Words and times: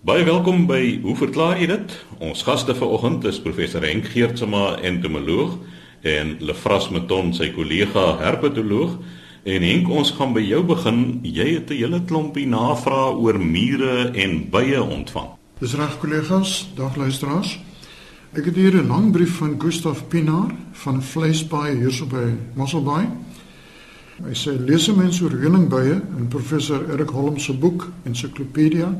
Baie 0.00 0.22
welkom 0.24 0.62
by 0.64 0.96
Hoe 1.02 1.12
verklaar 1.12 1.58
jy 1.60 1.66
dit? 1.68 1.90
Ons 2.24 2.40
gaste 2.46 2.72
vanoggend 2.72 3.26
is 3.28 3.36
professor 3.44 3.84
Henk 3.84 4.06
Geertsma, 4.08 4.78
entomoloog 4.80 5.58
en 6.08 6.30
Lefras 6.40 6.86
Meton, 6.88 7.34
sy 7.36 7.50
kollega 7.52 8.14
herpetoloog. 8.22 8.94
En 9.44 9.66
Henk, 9.68 9.90
ons 9.92 10.14
gaan 10.16 10.32
by 10.32 10.40
jou 10.40 10.62
begin. 10.70 11.20
Jy 11.20 11.50
het 11.58 11.68
'n 11.68 11.76
hele 11.76 12.00
klompie 12.08 12.46
navrae 12.48 13.12
oor 13.12 13.36
mure 13.38 14.08
en 14.16 14.48
bye 14.48 14.80
ontvang. 14.80 15.36
Dis 15.60 15.74
reg 15.74 15.98
kollegas, 16.00 16.72
dag 16.76 16.96
luisteraars. 16.96 17.60
Ek 18.32 18.44
het 18.44 18.56
hier 18.56 18.80
'n 18.80 18.88
lang 18.88 19.12
brief 19.12 19.36
van 19.36 19.60
Gustaf 19.60 20.08
Pinaar 20.08 20.54
van 20.72 21.02
Vleisbaai 21.02 21.76
hierso 21.76 22.06
by 22.06 22.32
Mosselbaai. 22.54 23.06
Hy 24.24 24.32
sê 24.32 24.56
lees 24.64 24.88
'n 24.88 24.96
mens 24.96 25.20
oor 25.20 25.30
heuningbye 25.30 26.00
in 26.16 26.28
professor 26.28 26.90
Erik 26.90 27.10
Holm 27.10 27.38
se 27.38 27.52
boek 27.52 27.92
Ensiklopedia 28.04 28.98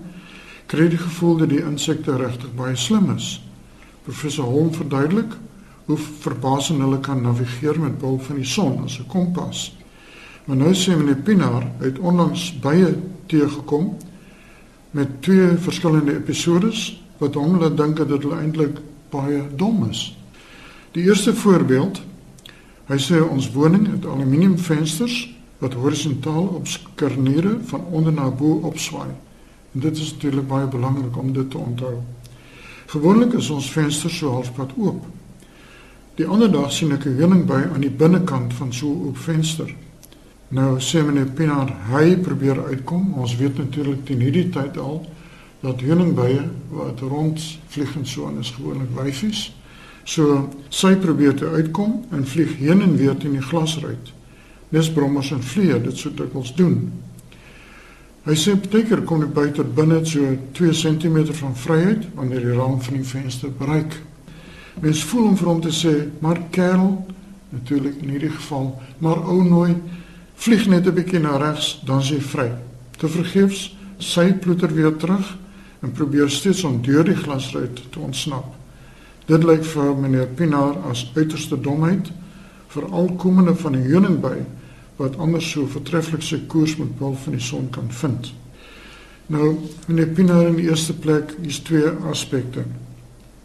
kry 0.71 0.87
die 0.87 1.01
gevoel 1.01 1.41
dat 1.41 1.51
die 1.51 1.65
insekte 1.67 2.15
regtig 2.17 2.53
baie 2.55 2.77
slim 2.79 3.09
is. 3.17 3.41
Professor 4.07 4.47
Holm 4.47 4.69
verduidelik 4.75 5.33
hoe 5.89 5.97
verbasend 5.99 6.79
hulle 6.79 7.01
kan 7.03 7.23
navigeer 7.25 7.81
met 7.83 7.99
behulp 7.99 8.23
van 8.29 8.37
die 8.39 8.47
son 8.47 8.85
as 8.85 8.99
'n 8.99 9.07
kompas. 9.11 9.75
Maar 10.45 10.57
nou 10.57 10.75
sê 10.75 10.97
meneer 10.97 11.17
Pinaar 11.17 11.67
uit 11.81 11.99
onlangs 11.99 12.59
baie 12.61 12.95
teëgekom 13.27 13.97
met 14.91 15.23
twee 15.23 15.57
verskillende 15.57 16.15
episodes 16.15 17.03
wat 17.19 17.35
hom 17.35 17.59
laat 17.59 17.77
dink 17.77 17.97
dat 17.97 18.23
hulle 18.23 18.39
eintlik 18.41 18.79
baie 19.11 19.43
dom 19.57 19.89
is. 19.91 20.17
Die 20.93 21.03
eerste 21.03 21.35
voorbeeld, 21.35 22.03
hy 22.87 22.99
sê 22.99 23.21
ons 23.31 23.53
woning 23.53 23.91
het 23.91 24.07
aluminiumvensters 24.07 25.35
wat 25.59 25.75
horisontaal 25.75 26.47
op 26.47 26.67
skerniere 26.67 27.59
van 27.65 27.85
onder 27.91 28.13
na 28.13 28.31
bo 28.31 28.61
opswaai. 28.63 29.30
En 29.73 29.81
dit 29.81 29.97
is 29.97 30.13
natuurlik 30.13 30.49
baie 30.49 30.67
belangrik 30.67 31.17
om 31.17 31.33
dit 31.33 31.51
te 31.51 31.59
onthou. 31.59 31.95
Gewoonlik 32.87 33.33
is 33.33 33.51
ons 33.51 33.71
venster 33.71 34.11
so 34.11 34.31
halfpad 34.31 34.73
oop. 34.77 35.05
Die 36.15 36.27
ander 36.27 36.51
dag 36.51 36.73
sien 36.73 36.93
ek 36.93 37.07
'n 37.07 37.17
heuningby 37.17 37.61
aan 37.75 37.81
die 37.81 37.91
binnekant 37.91 38.55
van 38.55 38.73
so 38.73 38.87
'n 38.87 39.07
oop 39.07 39.19
venster. 39.19 39.75
Nou 40.49 40.81
sê 40.81 41.05
meneer 41.05 41.27
Pinaar, 41.27 41.71
hy 41.93 42.17
probeer 42.17 42.65
uitkom. 42.65 43.15
Ons 43.15 43.37
weet 43.37 43.59
natuurlik 43.59 44.05
teen 44.05 44.21
hierdie 44.21 44.49
tyd 44.49 44.79
al 44.79 45.07
dat 45.61 45.81
heuningbye 45.81 46.49
wat 46.71 47.01
rond 47.01 47.41
vlieg 47.69 47.97
en 47.97 48.07
so 48.07 48.27
aan 48.27 48.39
is 48.39 48.51
gewoonlik 48.51 48.91
wyfies. 48.97 49.55
So 50.05 50.49
sy 50.69 50.97
probeer 50.97 51.35
te 51.35 51.47
uitkom 51.47 52.05
en 52.11 52.27
vlieg 52.27 52.57
heen 52.59 52.81
en 52.81 52.97
weer 52.97 53.17
teen 53.17 53.33
die 53.33 53.45
glasruit. 53.45 54.13
Dis 54.69 54.91
brommers 54.93 55.31
en 55.31 55.43
vliee, 55.43 55.81
dit 55.83 55.97
sou 55.97 56.13
ons 56.33 56.55
doen. 56.55 56.93
Hy 58.21 58.35
sê 58.37 58.53
partykeer 58.53 59.01
kom 59.09 59.23
die 59.23 59.33
buiter 59.33 59.65
binne 59.65 60.03
so 60.05 60.21
2 60.53 60.75
cm 60.77 61.31
van 61.39 61.55
vryheid 61.57 62.03
wanneer 62.19 62.43
die 62.45 62.57
rand 62.59 62.85
van 62.85 62.99
die 62.99 63.07
venster 63.09 63.49
bereik. 63.57 63.97
Mens 64.85 65.01
voel 65.09 65.31
hom 65.31 65.39
vir 65.41 65.49
hom 65.49 65.61
te 65.65 65.73
sê, 65.73 66.11
"Maar 66.21 66.41
kerel, 66.51 67.07
natuurlik 67.49 68.03
in 68.03 68.11
hierdie 68.11 68.31
geval, 68.31 68.81
maar 68.99 69.25
ou 69.25 69.43
nooi, 69.43 69.75
vlieg 70.37 70.69
net 70.69 70.87
'n 70.87 70.95
bietjie 70.95 71.19
na 71.19 71.37
regs, 71.37 71.81
dan 71.87 72.01
is 72.01 72.11
jy 72.11 72.21
vry." 72.21 72.53
Te 72.99 73.09
vergeefs, 73.09 73.77
sy 73.99 74.33
ploeter 74.33 74.75
weer 74.75 74.97
terug 74.97 75.37
en 75.83 75.93
probeer 75.93 76.31
steeds 76.31 76.65
om 76.65 76.83
deur 76.83 77.05
die 77.05 77.17
glasruit 77.17 77.83
te 77.91 77.99
ontsnap. 77.99 78.55
Dit 79.27 79.45
lyk 79.45 79.65
vir 79.65 79.97
meneer 79.97 80.27
Pinaar 80.27 80.77
as 80.91 81.11
uiterste 81.15 81.61
domheid, 81.61 82.13
veral 82.69 83.13
komende 83.17 83.55
van 83.55 83.73
die 83.73 83.89
heuningby 83.89 84.45
wat 85.01 85.17
anders 85.17 85.49
so 85.49 85.65
vertreffelik 85.71 86.23
sy 86.25 86.43
koers 86.53 86.77
met 86.77 86.93
behulp 86.99 87.19
van 87.25 87.37
die 87.39 87.45
son 87.45 87.71
kan 87.73 87.89
vind. 88.03 88.33
Nou, 89.33 89.55
meneer 89.87 90.11
Pinaar 90.13 90.51
in 90.51 90.59
die 90.59 90.69
eerste 90.69 90.93
plek 90.93 91.33
is 91.47 91.63
twee 91.65 91.89
aspekte. 92.11 92.67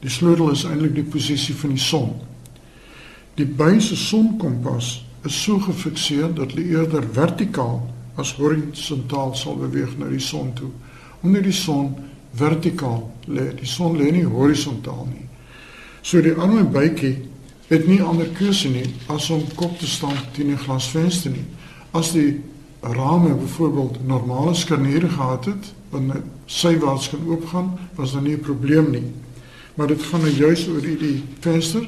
Die 0.03 0.11
sleutel 0.11 0.51
is 0.51 0.65
eintlik 0.67 0.97
die 0.97 1.07
posisie 1.07 1.55
van 1.55 1.75
die 1.75 1.81
son. 1.81 2.15
Die 3.39 3.47
buise 3.47 3.95
sonkompas 3.95 4.97
is 5.25 5.37
so 5.43 5.61
gefikseer 5.63 6.33
dat 6.35 6.55
hy 6.57 6.65
eerder 6.75 7.05
vertikaal 7.15 7.79
as 8.19 8.33
horisontaal 8.39 9.33
sal 9.35 9.55
beweeg 9.59 9.95
na 9.99 10.09
die 10.11 10.23
son 10.23 10.51
toe. 10.57 10.71
Onder 11.23 11.43
die 11.43 11.55
son 11.55 11.93
vertikaal 12.35 13.03
lê. 13.31 13.49
Die 13.55 13.69
son 13.69 13.95
lê 13.99 14.11
nie 14.11 14.25
horisontaal 14.27 15.07
nie. 15.09 15.25
So 16.05 16.21
die 16.21 16.35
arme 16.35 16.67
bytjie 16.69 17.15
het 17.67 17.87
nie 17.87 18.01
ander 18.01 18.27
keuse 18.37 18.69
nie 18.69 18.85
as 19.07 19.29
om 19.29 19.43
kop 19.55 19.79
te 19.79 19.87
staan 19.87 20.17
teen 20.31 20.51
'n 20.51 20.57
glasvenster 20.57 21.31
nie. 21.31 21.45
As 21.91 22.11
die 22.11 22.41
rame 22.81 23.33
byvoorbeeld 23.33 24.07
normale 24.07 24.53
skerniere 24.53 25.09
gehad 25.09 25.45
het, 25.45 25.73
dan 25.89 26.11
sywaarts 26.45 27.09
kan 27.09 27.27
oopgaan, 27.27 27.79
was 27.95 28.11
daar 28.11 28.21
nie 28.21 28.35
'n 28.35 28.39
probleem 28.39 28.91
nie. 28.91 29.11
Maar 29.75 29.87
dit 29.87 30.03
gaan 30.03 30.21
nou 30.21 30.31
juis 30.31 30.67
oor 30.67 30.81
die, 30.81 30.97
die 30.97 31.23
venster 31.39 31.87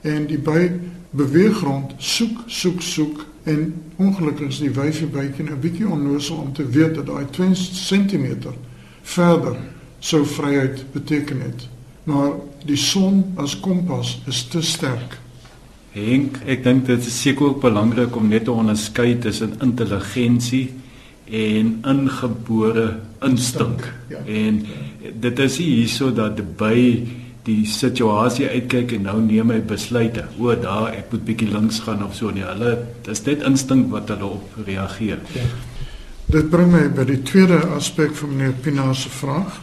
en 0.00 0.26
die 0.26 0.38
by 0.38 0.70
beweeg 1.10 1.60
rond, 1.60 1.92
soek, 1.96 2.38
soek, 2.46 2.82
soek 2.82 3.26
en 3.42 3.74
ongelukkig 3.96 4.48
is 4.48 4.58
die 4.58 4.70
wyfie 4.70 5.06
bytjie 5.06 5.42
'n 5.42 5.46
nou 5.46 5.56
bietjie 5.56 5.88
onnoosel 5.88 6.36
om 6.36 6.52
te 6.52 6.68
weet 6.68 6.94
dat 6.94 7.06
daai 7.06 7.26
2 7.30 7.50
cm 7.52 8.36
verder 9.02 9.56
sou 9.98 10.26
vryheid 10.26 10.84
beteken 10.92 11.40
het 11.40 11.68
maar 12.04 12.32
die 12.64 12.78
son 12.80 13.24
as 13.40 13.56
kompas 13.60 14.18
is 14.30 14.44
te 14.48 14.62
sterk. 14.62 15.18
Henk, 15.92 16.38
ek 16.46 16.62
dink 16.64 16.86
dit 16.86 17.06
is 17.06 17.16
seker 17.22 17.50
ook 17.50 17.64
belangrik 17.64 18.14
om 18.16 18.28
net 18.30 18.44
te 18.46 18.54
onderskei 18.54 19.16
tussen 19.18 19.56
intelligensie 19.64 20.68
en 21.30 21.72
ingebore 21.86 23.00
instink. 23.26 23.88
Ja. 24.10 24.22
En 24.26 24.62
dit 25.20 25.38
is 25.38 25.58
hierso 25.58 26.12
dat 26.14 26.38
by 26.58 26.76
die 27.46 27.64
situasie 27.66 28.46
uitkyk 28.50 28.94
en 28.98 29.06
nou 29.08 29.16
neem 29.24 29.50
hy 29.54 29.60
besluite. 29.66 30.26
O, 30.38 30.52
daar 30.54 30.92
ek 30.92 31.10
moet 31.14 31.26
bietjie 31.26 31.50
links 31.50 31.80
gaan 31.86 32.04
of 32.04 32.14
so 32.18 32.30
nie. 32.34 32.44
Hulle 32.46 32.76
dis 33.06 33.24
net 33.26 33.44
instink 33.48 33.90
wat 33.94 34.12
hulle 34.12 34.34
op 34.36 34.58
reageer. 34.66 35.22
Ja. 35.34 35.46
Dit 36.30 36.50
bring 36.52 36.70
my 36.70 36.84
by 36.94 37.06
die 37.08 37.22
tweede 37.26 37.58
aspek 37.74 38.12
van 38.14 38.36
meneer 38.36 38.58
Pinaar 38.62 38.94
se 38.94 39.10
vraag. 39.10 39.56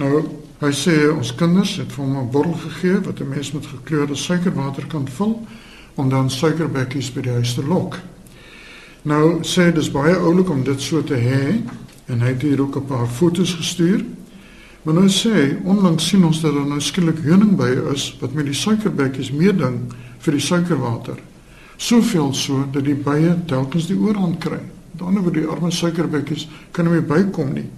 Nou 0.00 0.24
Hy 0.62 0.70
sê 0.70 0.92
ons 1.10 1.32
kinders 1.34 1.72
het 1.80 1.90
vir 1.92 2.04
hom 2.04 2.16
'n 2.18 2.30
bottel 2.30 2.54
gegee 2.54 3.00
wat 3.00 3.20
'n 3.20 3.28
mens 3.28 3.52
met 3.52 3.66
gekleurde 3.66 4.14
suikerwater 4.14 4.86
kan 4.86 5.08
vul 5.08 5.46
om 5.94 6.08
dan 6.08 6.30
suikerbekkies 6.30 7.12
by 7.12 7.20
die 7.20 7.30
huis 7.30 7.54
te 7.54 7.64
lok. 7.66 7.98
Nou 9.02 9.42
sê 9.42 9.72
dis 9.72 9.90
baie 9.90 10.14
oulik 10.16 10.50
om 10.50 10.62
dit 10.64 10.80
so 10.80 11.02
te 11.02 11.14
hê 11.14 11.60
en 12.06 12.20
hy 12.20 12.28
het 12.28 12.42
hier 12.42 12.60
ook 12.60 12.76
'n 12.76 12.86
paar 12.86 13.06
foto's 13.06 13.54
gestuur. 13.54 14.04
Maar 14.82 14.94
nou 14.94 15.08
sê 15.08 15.56
onlangs 15.64 16.08
sien 16.08 16.24
ons 16.24 16.40
dat 16.40 16.54
daar 16.54 16.66
nou 16.66 16.80
skielik 16.80 17.18
heuningbye 17.22 17.92
is 17.92 18.16
wat 18.20 18.32
met 18.32 18.44
die 18.44 18.54
suikerbekkies 18.54 19.32
meeding 19.32 19.92
vir 20.18 20.32
die 20.32 20.40
suikerwater. 20.40 21.18
Soveel 21.76 22.34
so 22.34 22.64
dat 22.72 22.84
die 22.84 22.94
bye 22.94 23.36
telkens 23.46 23.86
die 23.86 23.98
oorhand 23.98 24.38
kry. 24.38 24.60
Dan 24.92 25.18
word 25.18 25.34
die 25.34 25.46
arme 25.46 25.70
suikerbekkies 25.70 26.48
kan 26.70 26.92
nie 26.92 27.00
bykom 27.00 27.52
nie. 27.52 27.70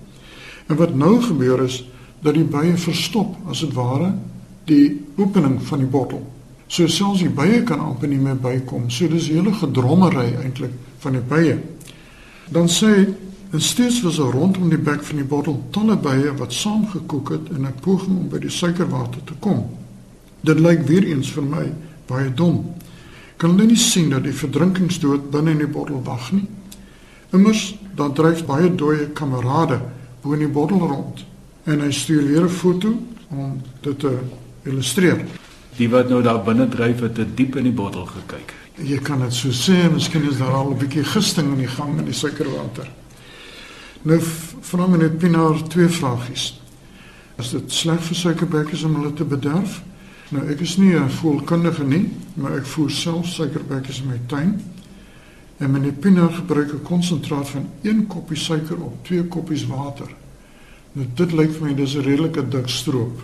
En 0.67 0.77
wat 0.77 0.95
nou 0.95 1.23
gebeur 1.23 1.63
is 1.65 1.85
dat 2.21 2.35
die 2.35 2.45
bye 2.45 2.77
verstop 2.77 3.37
as 3.51 3.61
dit 3.61 3.75
ware 3.77 4.15
die 4.67 4.97
opening 5.17 5.61
van 5.63 5.83
die 5.83 5.91
bottel. 5.91 6.23
So 6.67 6.89
selfs 6.91 7.23
die 7.23 7.31
bye 7.31 7.63
kan 7.63 7.81
amper 7.81 8.11
nie 8.11 8.19
meer 8.19 8.39
bykom. 8.43 8.89
So 8.91 9.09
dis 9.09 9.29
hele 9.31 9.53
gedrommery 9.55 10.33
eintlik 10.43 10.75
van 11.05 11.15
die 11.19 11.23
bye. 11.23 11.59
Dan 12.51 12.71
sê 12.71 12.93
en 13.55 13.63
steeds 13.63 14.01
was 14.03 14.19
er 14.19 14.33
rondom 14.35 14.69
die 14.73 14.81
bek 14.81 15.05
van 15.07 15.21
die 15.21 15.29
bottel 15.29 15.61
talle 15.75 15.95
bye 16.03 16.33
wat 16.41 16.53
saamgekook 16.53 17.31
het 17.31 17.53
in 17.55 17.67
'n 17.67 17.75
poging 17.81 18.19
om 18.19 18.29
by 18.29 18.39
die 18.39 18.51
suikerwater 18.51 19.25
te 19.25 19.35
kom. 19.39 19.65
Dit 20.41 20.59
lyk 20.61 20.87
weer 20.87 21.05
eens 21.05 21.31
vir 21.31 21.43
my 21.43 21.73
baie 22.07 22.35
dom. 22.35 22.75
Kan 23.37 23.51
hulle 23.51 23.67
nie 23.67 23.77
sien 23.77 24.11
dat 24.11 24.25
die 24.25 24.33
verdrinkingsdood 24.33 25.31
binne 25.31 25.51
in 25.51 25.59
die 25.59 25.67
bottel 25.67 26.03
wag 26.03 26.33
nie? 26.33 26.49
Immers 27.31 27.79
dan 27.95 28.13
dryf 28.13 28.45
baie 28.47 28.75
dooie 28.75 29.09
kamerade 29.13 29.81
bo 30.23 30.33
in 30.33 30.39
die 30.39 30.49
bottel 30.49 30.79
rond 30.79 31.25
en 31.67 31.81
hy 31.83 31.91
stuur 31.93 32.27
weer 32.27 32.45
'n 32.45 32.49
foto 32.49 32.95
om 33.29 33.61
dit 33.81 33.99
te 33.99 34.19
illustreer. 34.63 35.25
Die 35.77 35.89
wat 35.89 36.09
nou 36.09 36.23
daar 36.23 36.43
binne 36.43 36.69
dryf 36.69 37.01
het, 37.01 37.17
het 37.17 37.37
diep 37.37 37.57
in 37.57 37.63
die 37.63 37.73
bottel 37.73 38.07
gekyk. 38.07 38.55
Jy 38.75 38.99
kan 38.99 39.21
dit 39.21 39.35
so 39.35 39.49
sê, 39.49 39.93
miskien 39.93 40.29
is 40.31 40.39
daar 40.39 40.53
al 40.53 40.71
'n 40.71 40.79
bietjie 40.79 41.05
gisting 41.05 41.53
in 41.53 41.59
die 41.59 41.69
gang 41.69 41.99
in 41.99 42.05
die 42.05 42.15
suikerwater. 42.15 42.89
Nou 44.03 44.21
vra 44.61 44.87
my 44.87 44.97
net 44.97 45.19
Pinaar 45.19 45.63
twee 45.69 45.89
vragies. 45.89 46.61
Is 47.39 47.51
dit 47.51 47.73
sleg 47.73 48.01
vir 48.01 48.17
suikerbekkies 48.17 48.83
om 48.83 48.95
hulle 48.95 49.13
te 49.13 49.25
bederf? 49.25 49.83
Nou 50.31 50.49
ek 50.49 50.61
is 50.61 50.77
nie 50.77 50.95
'n 50.95 51.11
voelkundige 51.11 51.85
nie, 51.85 52.13
maar 52.35 52.57
ek 52.57 52.67
voer 52.67 52.91
self 52.91 53.27
suikerbekkies 53.27 54.01
in 54.01 54.07
my 54.07 54.21
tuin. 54.27 54.63
En 55.59 55.71
meneer 55.71 55.93
Pinaar 55.93 56.33
gebruik 56.33 56.73
'n 56.73 56.83
konsentraat 56.83 57.49
van 57.49 57.69
1 57.83 58.07
koppie 58.07 58.37
suiker 58.37 58.77
op 58.77 59.05
2 59.05 59.25
koppies 59.25 59.67
water. 59.67 60.09
Nou 60.97 61.07
dit 61.15 61.33
lyk 61.33 61.51
vir 61.55 61.67
my 61.67 61.75
dis 61.75 61.97
'n 61.97 62.03
redelike 62.03 62.49
dik 62.49 62.69
stroop. 62.69 63.23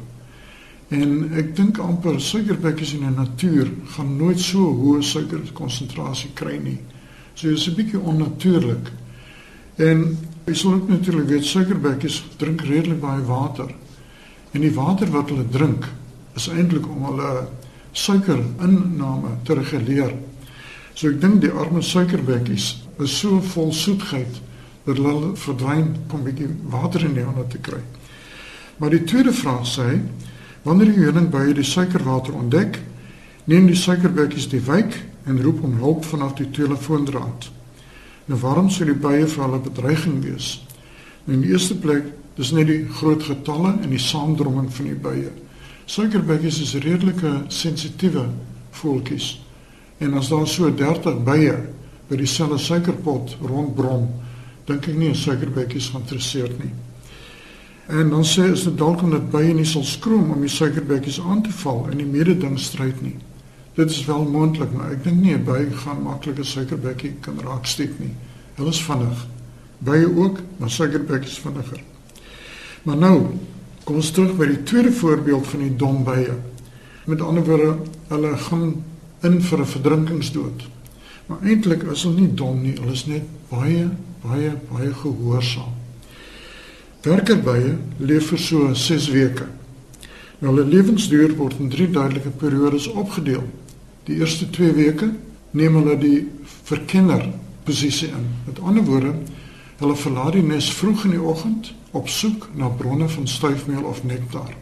En 0.88 1.32
ek 1.34 1.56
dink 1.56 1.78
amper 1.78 2.20
suikerbekkies 2.20 2.92
in 2.94 3.06
die 3.06 3.16
natuur 3.16 3.70
gaan 3.96 4.16
nooit 4.16 4.40
so 4.40 4.58
hoë 4.58 5.02
suikerkonsentrasie 5.02 6.30
kry 6.34 6.58
nie. 6.58 6.78
So 7.34 7.48
dit 7.48 7.58
is 7.58 7.68
'n 7.68 7.74
bietjie 7.74 8.00
onnatuurlik. 8.00 8.92
En 9.76 10.18
Jy 10.42 10.54
sal 10.58 10.72
ook 10.74 10.88
natuurlik 10.88 11.28
weet 11.28 11.44
suikerbekkies 11.46 12.22
drink 12.36 12.64
redelik 12.66 13.00
baie 13.00 13.22
water. 13.24 13.68
En 14.50 14.60
die 14.60 14.74
water 14.74 15.10
wat 15.14 15.28
hulle 15.30 15.46
drink 15.54 15.86
is 16.34 16.48
eintlik 16.50 16.88
om 16.90 17.04
hulle 17.06 17.44
suikerinname 17.92 19.36
te 19.46 19.54
reguleer. 19.54 20.10
So 20.94 21.12
ek 21.12 21.20
dink 21.22 21.44
die 21.44 21.52
arme 21.54 21.82
suikerbekkies 21.82 22.72
is 23.04 23.14
so 23.20 23.38
vol 23.54 23.70
soetheid 23.72 24.40
dat 24.84 24.96
hulle 24.96 25.36
verdwyn 25.36 25.96
om 26.10 26.20
'n 26.20 26.24
bietjie 26.24 26.48
water 26.68 27.04
in 27.04 27.14
die 27.14 27.24
hande 27.24 27.46
te 27.46 27.58
kry. 27.58 27.82
Maar 28.76 28.90
die 28.90 29.04
tweede 29.04 29.32
vraag 29.32 29.66
sê, 29.66 30.00
wanneer 30.62 30.86
die 30.86 31.04
heuningbye 31.04 31.54
die 31.54 31.64
suikerwater 31.64 32.34
ontdek, 32.34 32.80
neem 33.44 33.66
die 33.66 33.76
suikerbekkies 33.76 34.48
die 34.48 34.60
wyk 34.60 34.96
en 35.24 35.42
roep 35.42 35.62
om 35.62 35.78
hulp 35.78 36.04
vanaf 36.04 36.34
die 36.34 36.50
telefoondraad. 36.50 37.50
Nou 38.24 38.40
waarom 38.40 38.70
sou 38.70 38.86
die 38.86 38.98
bye 38.98 39.26
vir 39.26 39.44
hulle 39.44 39.60
bedreiging 39.60 40.22
wees? 40.24 40.66
Nou, 41.24 41.36
in 41.36 41.44
die 41.44 41.50
eerste 41.50 41.76
plek, 41.78 42.04
dis 42.34 42.50
net 42.50 42.66
die 42.66 42.86
groot 42.88 43.22
getalle 43.22 43.74
en 43.82 43.90
die 43.90 44.00
saamdromming 44.00 44.70
van 44.72 44.88
die 44.88 44.98
bye. 44.98 45.30
Suikerbekkies 45.86 46.60
is 46.62 46.74
redelike 46.74 47.32
sensitiewe 47.52 48.28
voeltjies. 48.70 49.34
En 49.98 50.14
as 50.18 50.30
daar 50.32 50.46
so 50.48 50.70
30 50.74 51.22
bye 51.26 51.56
by 52.08 52.18
dieselfde 52.18 52.58
suikerpot 52.58 53.36
rondbrom, 53.42 54.08
dink 54.66 54.88
ek 54.88 54.96
nie 54.96 55.08
'n 55.08 55.14
suikerbekkie 55.14 55.76
is 55.76 55.88
geïnteresseerd 55.88 56.58
nie. 56.62 56.72
En 57.86 58.10
dan 58.10 58.24
sê 58.24 58.52
is 58.52 58.62
dit 58.62 58.78
dalk 58.78 59.02
omdat 59.02 59.30
bye 59.30 59.52
nie 59.54 59.64
sal 59.64 59.84
skroom 59.84 60.30
om 60.30 60.40
die 60.40 60.48
suikerbekkies 60.48 61.20
aan 61.20 61.42
te 61.42 61.52
val 61.52 61.88
en 61.90 61.98
die 61.98 62.06
mededing 62.06 62.58
stryd 62.58 63.02
nie. 63.02 63.16
Dit 63.74 63.90
is 63.90 64.04
wel 64.04 64.24
moontlik, 64.24 64.72
maar 64.72 64.92
ek 64.92 65.04
dink 65.04 65.20
nie 65.20 65.34
'n 65.34 65.44
by 65.44 65.66
gaan 65.84 66.02
maklik 66.02 66.38
'n 66.38 66.44
suikerbekkie 66.44 67.14
kan 67.20 67.40
raaksteek 67.40 67.98
nie. 67.98 68.14
Hulle 68.54 68.68
is 68.68 68.82
vinnig. 68.82 69.26
Bye 69.78 70.16
ook, 70.16 70.38
maar 70.56 70.70
suikerbekkies 70.70 71.38
vinniger. 71.38 71.82
Maar 72.82 72.96
nou, 72.96 73.26
kom 73.84 73.96
ons 73.96 74.10
terug 74.10 74.36
by 74.36 74.46
die 74.46 74.62
tweede 74.62 74.92
voorbeeld 74.92 75.46
van 75.46 75.60
die 75.60 75.76
dom 75.76 76.04
bye. 76.04 76.38
Met 77.06 77.20
ander 77.20 77.44
woorde, 77.44 77.76
hulle 78.08 78.36
gaan 78.36 78.84
in 79.22 79.42
vir 79.42 79.58
'n 79.58 79.66
verdrinkingsdood. 79.66 80.62
Maar 81.26 81.38
eintlik 81.42 81.82
is 81.82 82.02
hulle 82.02 82.20
nie 82.20 82.34
dom 82.34 82.62
nie, 82.62 82.74
hulle 82.80 82.92
is 82.92 83.06
net 83.06 83.28
baie 83.50 83.88
baie 84.22 84.52
baie 84.70 84.92
gehoorsaam. 84.94 85.72
Werkerbye 87.02 87.76
leef 87.98 88.28
vir 88.30 88.38
so 88.38 88.74
6 88.74 89.08
weke. 89.10 89.48
Nou 90.38 90.52
hulle 90.52 90.68
lewensduur 90.70 91.34
word 91.38 91.58
in 91.58 91.70
drie 91.70 91.88
duidelike 91.90 92.30
periodes 92.38 92.86
opgedeel. 92.86 93.42
Die 94.06 94.18
eerste 94.20 94.46
2 94.50 94.72
weke 94.78 95.10
neem 95.50 95.78
hulle 95.80 95.96
die 95.98 96.28
verkenner 96.68 97.26
posisie 97.66 98.08
in. 98.08 98.28
Met 98.46 98.60
ander 98.62 98.84
woorde, 98.86 99.14
hulle 99.82 99.96
verlaat 99.98 100.36
die 100.38 100.44
nes 100.46 100.70
vroeg 100.78 101.04
in 101.08 101.16
die 101.16 101.22
oggend 101.22 101.72
op 101.90 102.08
soek 102.08 102.48
na 102.54 102.70
bronne 102.70 103.08
van 103.08 103.26
stuifmeel 103.26 103.82
of 103.82 104.04
nektar. 104.06 104.54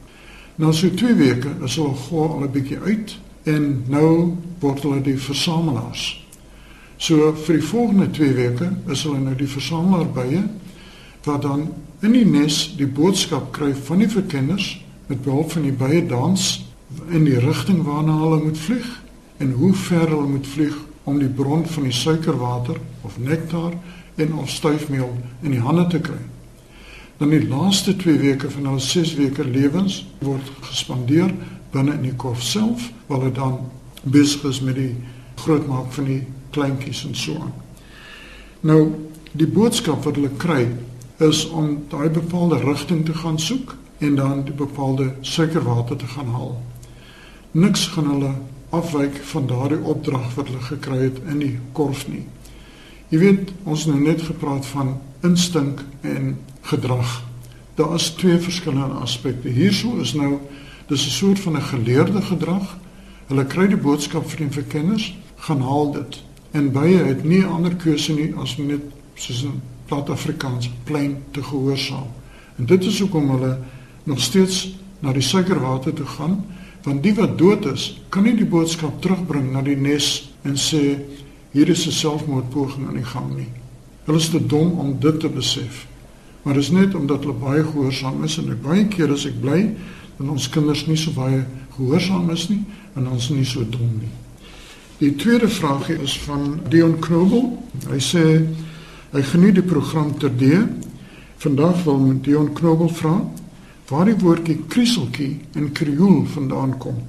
Na 0.56 0.72
so 0.72 0.88
2 0.88 1.14
weke 1.20 1.52
is 1.64 1.76
hulle 1.76 1.94
gou 2.06 2.24
al 2.28 2.44
'n 2.44 2.52
bietjie 2.52 2.78
uit 2.78 3.18
en 3.44 3.84
nou 3.88 4.36
word 4.60 4.82
hulle 4.82 5.00
die 5.00 5.18
versamelaars. 5.18 6.24
So 7.00 7.32
vir 7.32 7.56
die 7.56 7.64
volgende 7.64 8.10
2 8.12 8.34
weke 8.36 8.66
is 8.92 9.06
hulle 9.06 9.22
nou 9.24 9.32
die 9.38 9.48
versamelaar 9.48 10.10
bye 10.12 10.42
wat 11.24 11.46
dan 11.46 11.62
in 12.04 12.12
die 12.12 12.26
nes 12.28 12.58
die 12.76 12.88
boodskap 12.88 13.54
kry 13.56 13.70
van 13.86 14.02
die 14.02 14.08
verkenners 14.08 14.66
met 15.08 15.22
behulp 15.24 15.54
van 15.54 15.64
die 15.64 15.72
bye 15.72 16.02
dans 16.06 16.48
in 17.08 17.24
die 17.24 17.38
rigting 17.40 17.80
waarna 17.86 18.18
hulle 18.20 18.42
moet 18.42 18.60
vlieg 18.60 18.90
en 19.40 19.54
hoe 19.56 19.72
ver 19.86 20.10
hulle 20.10 20.28
moet 20.28 20.46
vlieg 20.46 20.76
om 21.08 21.16
die 21.18 21.30
bron 21.40 21.64
van 21.66 21.86
die 21.88 21.94
suikerwater 21.96 22.76
of 23.08 23.16
nektar 23.18 23.78
en 24.20 24.34
of 24.36 24.50
stuifmeel 24.52 25.14
in 25.40 25.54
die 25.54 25.62
hande 25.64 25.86
te 25.88 26.00
kry. 26.04 26.20
Dan 27.16 27.32
die 27.32 27.46
laaste 27.48 27.94
2 27.96 28.18
weke 28.20 28.50
van 28.52 28.68
hulle 28.68 28.84
6 28.84 29.14
weke 29.16 29.46
lewens 29.48 30.02
word 30.20 30.52
gespandeer 30.68 31.32
binne 31.72 31.96
in 31.96 32.04
die 32.10 32.16
korf 32.16 32.44
self 32.44 32.90
waar 33.08 33.22
hulle 33.22 33.32
dan 33.40 33.56
besig 34.04 34.44
is 34.52 34.60
met 34.60 34.76
die 34.76 34.92
grootmaak 35.40 35.88
van 35.96 36.12
die 36.12 36.20
kleintjies 36.50 37.04
en 37.04 37.14
so 37.14 37.34
aan. 37.40 37.52
Nou 38.60 38.80
die 39.32 39.46
boodskap 39.46 40.04
wat 40.04 40.16
hulle 40.18 40.32
kry 40.36 40.66
is 41.18 41.44
om 41.48 41.84
daai 41.88 42.08
bepaalde 42.08 42.58
rigting 42.64 43.04
te 43.06 43.14
gaan 43.14 43.38
soek 43.38 43.76
en 43.98 44.14
dan 44.16 44.44
die 44.44 44.56
bepaalde 44.56 45.12
suikerwater 45.20 45.96
te 45.96 46.06
gaan 46.06 46.28
haal. 46.34 46.62
Niks 47.50 47.86
gaan 47.86 48.08
hulle 48.10 48.32
afwyk 48.70 49.16
van 49.32 49.46
daardie 49.46 49.80
opdrag 49.82 50.34
wat 50.34 50.46
hulle 50.46 50.62
gekry 50.62 50.98
het 50.98 51.18
in 51.28 51.38
die 51.42 51.56
korf 51.72 52.06
nie. 52.08 52.24
Jy 53.10 53.18
weet, 53.18 53.50
ons 53.64 53.84
het 53.84 53.94
nou 53.94 54.04
net 54.04 54.22
gepraat 54.22 54.66
van 54.70 54.94
instink 55.26 55.82
en 56.06 56.36
gedrag. 56.70 57.22
Daar 57.74 57.94
is 57.94 58.10
twee 58.14 58.38
verskillende 58.38 59.02
aspekte. 59.02 59.48
Hierso 59.48 59.96
is 60.00 60.14
nou 60.14 60.38
dis 60.86 61.06
'n 61.06 61.10
soort 61.10 61.40
van 61.40 61.56
'n 61.56 61.62
geleerde 61.72 62.22
gedrag. 62.22 62.78
Hulle 63.26 63.44
kry 63.44 63.66
die 63.66 63.76
boodskap 63.76 64.30
van 64.30 64.38
die 64.38 64.52
verkenners, 64.52 65.18
gaan 65.36 65.60
haal 65.60 65.92
dit. 65.92 66.22
En 66.50 66.72
baie 66.72 66.96
het 66.96 67.24
nie 67.24 67.44
ander 67.44 67.76
keuse 67.76 68.12
nie 68.12 68.32
as 68.36 68.56
net 68.58 68.82
soos 69.14 69.44
'n 69.44 69.60
plat 69.86 70.10
Afrikaans 70.10 70.70
plain 70.84 71.16
te 71.30 71.42
gehoorsaam. 71.42 72.06
En 72.58 72.66
dit 72.66 72.84
is 72.84 73.00
hoekom 73.00 73.30
hulle 73.30 73.58
nog 74.04 74.20
steeds 74.20 74.74
na 75.00 75.12
die 75.12 75.22
suikerwater 75.22 75.92
toe 75.92 76.06
gaan, 76.06 76.44
want 76.82 77.02
die 77.02 77.14
wat 77.14 77.38
dood 77.38 77.66
is, 77.66 78.00
kan 78.08 78.22
nie 78.22 78.36
die 78.36 78.48
boodskap 78.48 79.02
terugbring 79.02 79.52
na 79.52 79.62
die 79.62 79.76
nes 79.76 80.30
en 80.42 80.56
sê 80.56 80.98
hier 81.50 81.68
is 81.68 81.86
'n 81.86 81.92
selfmoordpoging 81.92 82.86
aan 82.88 83.00
die 83.00 83.04
gang 83.04 83.36
nie. 83.36 83.48
Hulle 84.04 84.18
is 84.18 84.28
te 84.28 84.46
dom 84.46 84.78
om 84.78 84.96
dit 85.00 85.20
te 85.20 85.28
besef. 85.28 85.86
Maar 86.42 86.54
dit 86.54 86.62
is 86.62 86.70
net 86.70 86.94
omdat 86.94 87.20
hulle 87.24 87.36
baie 87.36 87.64
gehoorsaam 87.64 88.24
is 88.24 88.38
en 88.38 88.50
ek 88.50 88.62
baie 88.62 88.86
keer 88.88 89.12
as 89.12 89.26
ek 89.26 89.40
bly 89.40 89.74
dat 90.16 90.28
ons 90.28 90.48
kinders 90.48 90.86
nie 90.86 90.96
so 90.96 91.10
baie 91.10 91.44
gehoorsaam 91.76 92.30
is 92.30 92.48
nie 92.48 92.64
en 92.94 93.08
ons 93.08 93.30
nie 93.30 93.44
so 93.44 93.64
dom 93.64 94.00
nie. 94.00 94.19
Die 95.00 95.14
tweede 95.16 95.48
vraagie 95.48 95.96
is 96.02 96.18
van 96.20 96.60
Dion 96.68 96.98
Knobel. 97.00 97.46
Hy 97.88 98.00
sê 98.04 98.24
Hy 99.10 99.22
geniet 99.26 99.56
die 99.56 99.64
program 99.64 100.12
terdee. 100.20 100.60
Vandag 101.40 101.80
wil 101.86 101.96
met 101.98 102.20
Dion 102.24 102.52
Knobel 102.52 102.92
vra 102.94 103.14
waar 103.88 104.04
die 104.06 104.18
woordjie 104.20 104.58
krieseltjie 104.70 105.40
in 105.58 105.72
Kreool 105.74 106.20
vandaan 106.30 106.76
kom. 106.78 107.00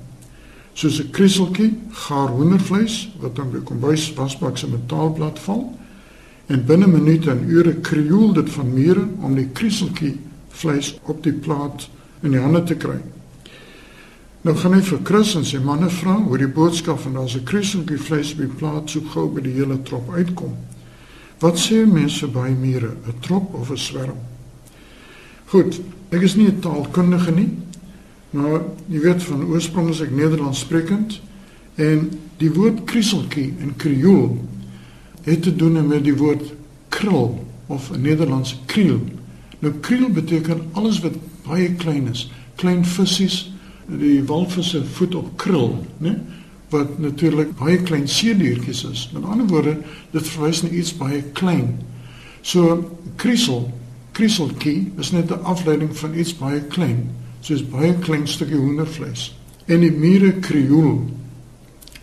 Soos 0.74 1.02
'n 1.04 1.12
krieseltjie 1.12 1.78
gaar 2.08 2.32
hoendervleis 2.32 3.12
wat 3.20 3.36
dan 3.36 3.52
by 3.52 3.60
kombuis 3.60 4.14
wasbak 4.16 4.58
se 4.58 4.68
metaalblad 4.68 5.40
val 5.40 5.78
en 6.48 6.66
binne 6.66 6.88
minute 6.88 7.32
en 7.32 7.44
ure 7.48 7.74
kreool 7.74 8.34
dit 8.34 8.50
van 8.50 8.74
mure 8.74 9.08
om 9.22 9.36
die 9.36 9.50
krieseltjie 9.54 10.18
vleis 10.50 10.98
op 11.04 11.24
die 11.24 11.34
plaat 11.34 11.90
in 12.22 12.32
die 12.32 12.40
hande 12.40 12.64
te 12.64 12.76
kry. 12.76 12.98
Nou 14.42 14.56
gaan 14.58 14.74
hy 14.74 14.82
vir 14.82 15.02
Chris 15.06 15.36
en 15.38 15.44
sy 15.46 15.60
manne 15.62 15.86
vra 15.94 16.16
hoe 16.18 16.38
die 16.42 16.50
boodskap 16.50 17.04
van 17.04 17.14
daardie 17.20 17.44
krieseltjie 17.46 18.00
vleis 18.02 18.32
op 18.34 18.40
die 18.42 18.56
plaat 18.58 18.90
so 18.90 19.06
gou 19.14 19.28
by 19.30 19.44
die 19.46 19.54
hele 19.54 19.78
trop 19.86 20.10
uitkom. 20.10 20.56
Wat 21.42 21.60
sê 21.62 21.84
mense 21.86 22.26
by 22.28 22.50
mure, 22.50 22.98
'n 23.06 23.20
trop 23.22 23.54
of 23.54 23.70
'n 23.70 23.78
swerm? 23.78 24.18
Goed, 25.46 25.82
ek 26.10 26.22
is 26.22 26.36
nie 26.36 26.48
'n 26.48 26.60
taalkundige 26.60 27.32
nie, 27.32 27.50
maar 28.32 28.62
jy 28.90 29.00
weet 29.00 29.24
van 29.24 29.46
oorsprong 29.46 29.90
is 29.90 30.02
ek 30.02 30.12
Nederlands 30.12 30.60
sprekend 30.60 31.22
en 31.76 32.10
die 32.38 32.50
woord 32.50 32.84
krieseltjie 32.86 33.54
in 33.60 33.76
Kreool 33.76 34.40
het 35.24 35.44
te 35.44 35.56
doen 35.56 35.88
met 35.88 36.04
die 36.04 36.18
woord 36.18 36.54
krul 36.90 37.46
of 37.68 37.92
in 37.92 38.02
Nederlands 38.02 38.60
kriel. 38.66 39.00
Nou 39.60 39.74
kriel 39.80 40.10
beteken 40.10 40.62
alles 40.72 41.00
wat 41.00 41.14
baie 41.46 41.74
klein 41.74 42.08
is, 42.08 42.32
klein 42.56 42.86
visse, 42.86 43.52
die 44.00 44.24
walvisse 44.24 44.86
voet 44.86 45.16
op 45.16 45.38
krul, 45.38 45.76
né? 45.98 46.16
wat 46.72 47.00
natuurlik 47.04 47.52
baie 47.60 47.82
klein 47.84 48.08
seediertjies 48.08 48.84
is. 48.88 49.10
Met 49.14 49.26
ander 49.28 49.48
woorde, 49.48 49.78
dit 50.12 50.28
verwys 50.28 50.62
na 50.64 50.70
iets 50.70 50.94
baie 50.96 51.22
klein. 51.36 51.74
So 52.42 52.78
kriesel, 53.20 53.66
krieseltjie 54.16 54.92
is 55.00 55.12
net 55.12 55.32
'n 55.32 55.44
afleiding 55.44 55.92
van 55.98 56.16
iets 56.16 56.38
baie 56.38 56.62
klein, 56.62 57.10
soos 57.42 57.64
baie 57.70 57.94
klein 58.00 58.28
stukkie 58.28 58.58
hoendervleis. 58.58 59.36
En 59.66 59.80
die 59.80 59.92
mure 59.92 60.32
kriool. 60.40 61.10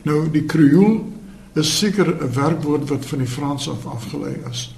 Nou 0.03 0.31
die 0.31 0.45
kriool 0.45 1.13
is 1.55 1.79
seker 1.79 2.07
'n 2.07 2.33
werkwoord 2.35 2.89
wat 2.89 3.07
van 3.07 3.19
die 3.19 3.27
Frans 3.27 3.69
af 3.69 3.87
afgelei 3.87 4.37
is. 4.51 4.75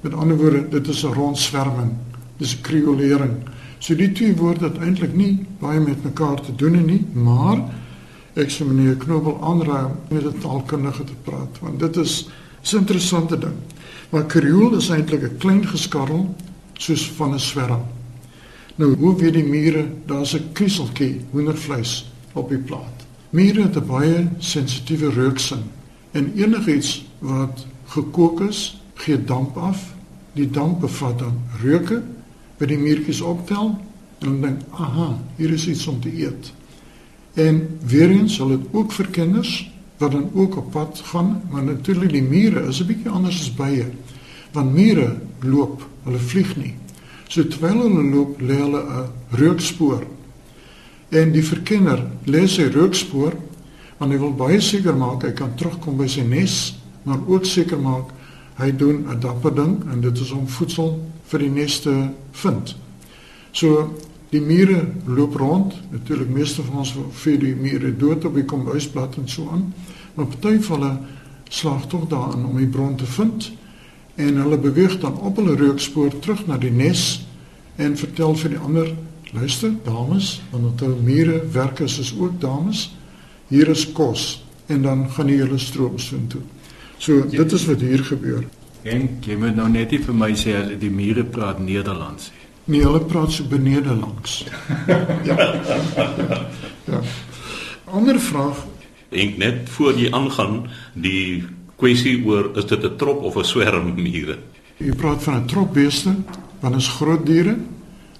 Met 0.00 0.14
ander 0.14 0.36
woorde, 0.36 0.68
dit 0.68 0.88
is 0.88 1.04
'n 1.04 1.12
rondswerming. 1.12 1.92
Dis 2.36 2.56
'n 2.56 2.60
kriolering. 2.60 3.36
So 3.84 3.92
die 3.94 4.12
twee 4.16 4.32
woorde 4.36 4.70
het 4.70 4.78
eintlik 4.80 5.12
nie 5.12 5.42
baie 5.60 5.80
met 5.80 6.04
mekaar 6.06 6.38
te 6.40 6.54
doen 6.56 6.78
nie, 6.86 7.02
maar 7.12 7.58
ek 8.40 8.48
sê 8.48 8.64
meneer 8.64 8.94
Knobel 9.02 9.34
aanraai 9.44 9.90
om 9.90 10.14
met 10.16 10.24
'n 10.24 10.40
taalkundige 10.40 11.04
te 11.04 11.16
praat 11.24 11.58
want 11.60 11.80
dit 11.80 11.96
is 11.96 12.28
'n 12.72 12.76
interessante 12.76 13.38
ding. 13.38 13.58
Maar 14.10 14.24
Kreool 14.24 14.76
is 14.76 14.88
eintlik 14.88 15.22
'n 15.22 15.36
klein 15.36 15.66
geskarrel 15.66 16.34
soos 16.72 17.10
van 17.10 17.34
'n 17.34 17.38
swerm. 17.38 17.82
Nou 18.76 18.96
hoe 18.96 19.16
weet 19.16 19.32
die 19.32 19.44
mure 19.44 19.86
daar's 20.06 20.34
'n 20.34 20.52
krieseltjie 20.52 21.20
hoendervleis 21.30 22.10
op 22.32 22.48
die 22.48 22.58
plaat. 22.58 23.06
Mure 23.30 23.62
het 23.62 23.76
'n 23.76 23.86
baie 23.86 24.28
sensitiewe 24.38 25.10
reuksin 25.10 25.62
en 26.12 26.32
enigiets 26.34 27.04
wat 27.18 27.66
gekook 27.84 28.40
is, 28.40 28.80
gee 28.94 29.24
damp 29.24 29.56
af 29.56 29.94
die 30.32 30.50
damp 30.50 30.80
bevat 30.80 31.18
dan 31.18 31.38
reuke 31.62 32.02
by 32.64 32.70
die 32.72 32.80
muurtjies 32.80 33.20
optel 33.20 33.74
en 34.24 34.24
dan 34.24 34.40
dink, 34.40 34.60
"Aha, 34.72 35.18
hier 35.36 35.52
is 35.52 35.68
iets 35.68 35.86
om 35.86 36.00
te 36.00 36.08
eet." 36.08 36.52
En 37.34 37.78
weer 37.84 38.10
eens 38.10 38.34
sal 38.34 38.48
dit 38.48 38.60
ook 38.72 38.92
vir 38.92 39.06
kinders 39.06 39.70
wat 39.98 40.12
dan 40.12 40.30
ook 40.34 40.56
op 40.56 40.70
pad 40.70 41.02
gaan, 41.04 41.42
maar 41.50 41.64
natuurlik 41.64 42.10
die 42.10 42.22
mure 42.22 42.66
is 42.68 42.80
'n 42.80 42.86
bietjie 42.86 43.10
anders 43.10 43.40
as 43.40 43.54
bye. 43.54 43.86
Want 44.52 44.72
mure 44.72 45.16
loop, 45.40 45.88
hulle 46.04 46.18
vlieg 46.18 46.56
nie. 46.56 46.74
So 47.28 47.46
terwyl 47.46 47.78
hulle 47.78 48.02
loop, 48.02 48.40
lê 48.40 48.56
hulle 48.56 48.82
'n 48.82 49.08
rookspoor. 49.30 50.06
En 51.08 51.32
die 51.32 51.44
verkenner 51.44 52.06
lê 52.24 52.46
sy 52.46 52.62
rookspoor 52.62 53.32
want 53.98 54.12
hy 54.12 54.18
wil 54.18 54.34
baie 54.34 54.60
seker 54.60 54.96
maak 54.96 55.22
hy 55.22 55.32
kan 55.32 55.54
terugkom 55.54 55.96
by 55.96 56.06
sy 56.06 56.20
nes, 56.20 56.74
maar 57.02 57.18
ook 57.26 57.44
seker 57.44 57.78
maak 57.78 58.10
hy 58.54 58.70
doen 58.76 59.06
'n 59.10 59.20
dapper 59.20 59.54
ding 59.54 59.82
en 59.90 60.00
dit 60.00 60.18
is 60.18 60.30
om 60.30 60.48
voedsel 60.48 61.00
vir 61.24 61.38
die 61.38 61.50
nes 61.50 61.80
te 61.80 62.08
vind. 62.30 62.76
So 63.52 63.94
die 64.30 64.40
mure 64.40 64.86
loop 65.06 65.34
rond, 65.36 65.74
natuurlik 65.90 66.28
meeste 66.28 66.62
van 66.62 66.78
ons 66.82 66.94
vir 67.22 67.38
die 67.38 67.54
mure 67.54 67.96
dood 67.96 68.24
op 68.24 68.34
die 68.34 68.44
kombuisblad 68.44 69.16
en 69.16 69.28
so 69.28 69.48
aan. 69.50 69.72
Maar 70.14 70.26
party 70.26 70.60
van 70.60 70.80
hulle 70.80 70.98
slaag 71.48 71.86
tog 71.86 72.08
daarin 72.08 72.44
om 72.44 72.56
die 72.56 72.66
bron 72.66 72.96
te 72.96 73.06
vind 73.06 73.52
en 74.14 74.36
hulle 74.36 74.58
beweeg 74.58 74.98
dan 75.00 75.18
op 75.18 75.36
hulle 75.36 75.56
rookspoor 75.56 76.18
terug 76.18 76.46
na 76.46 76.58
die 76.58 76.70
nes 76.70 77.26
en 77.76 77.96
vertel 77.98 78.36
vir 78.38 78.54
die 78.54 78.58
ander 78.58 78.94
luister 79.34 79.72
dames 79.84 80.40
want 80.50 80.80
hulle 80.80 81.02
mure 81.02 81.40
werkers 81.52 81.98
is 81.98 82.14
ook 82.18 82.40
dames 82.40 82.88
hier 83.48 83.68
is 83.68 83.86
kos 83.92 84.44
en 84.66 84.82
dan 84.82 85.08
gaan 85.10 85.26
die 85.26 85.40
hele 85.42 85.58
stroom 85.58 85.98
soontoe. 85.98 86.40
So 87.04 87.26
dit 87.28 87.52
is 87.52 87.66
wat 87.68 87.80
hier 87.84 88.04
gebeur. 88.04 88.44
En 88.82 89.08
jy 89.20 89.36
moet 89.36 89.56
nou 89.56 89.68
net 89.68 89.90
nie 89.92 90.00
vir 90.00 90.16
my 90.16 90.30
sê 90.40 90.54
hulle 90.56 90.78
die 90.80 90.92
mure 90.92 91.24
praat 91.24 91.60
Nederlands 91.60 92.30
nie. 92.32 92.44
Nee, 92.64 92.80
hulle 92.80 93.02
praat 93.04 93.32
so 93.32 93.44
benede 93.44 93.92
langs. 93.92 94.38
ja. 95.28 95.36
ja. 96.88 97.00
Ander 97.84 98.20
vraag. 98.20 98.62
Ek 99.12 99.36
net 99.36 99.68
voor 99.76 100.00
jy 100.00 100.08
aangaan 100.16 100.62
die 100.96 101.44
kwessie 101.76 102.16
oor 102.24 102.54
is 102.56 102.64
dit 102.70 102.84
'n 102.88 102.96
trop 102.96 103.20
of 103.20 103.36
'n 103.36 103.44
swerm 103.44 103.92
mure? 104.00 104.38
Jy 104.80 104.96
praat 104.96 105.22
van 105.22 105.42
'n 105.42 105.46
trop 105.46 105.72
beeste, 105.72 106.14
want 106.60 106.76
is 106.76 106.88
groot 106.88 107.26
diere, 107.26 107.56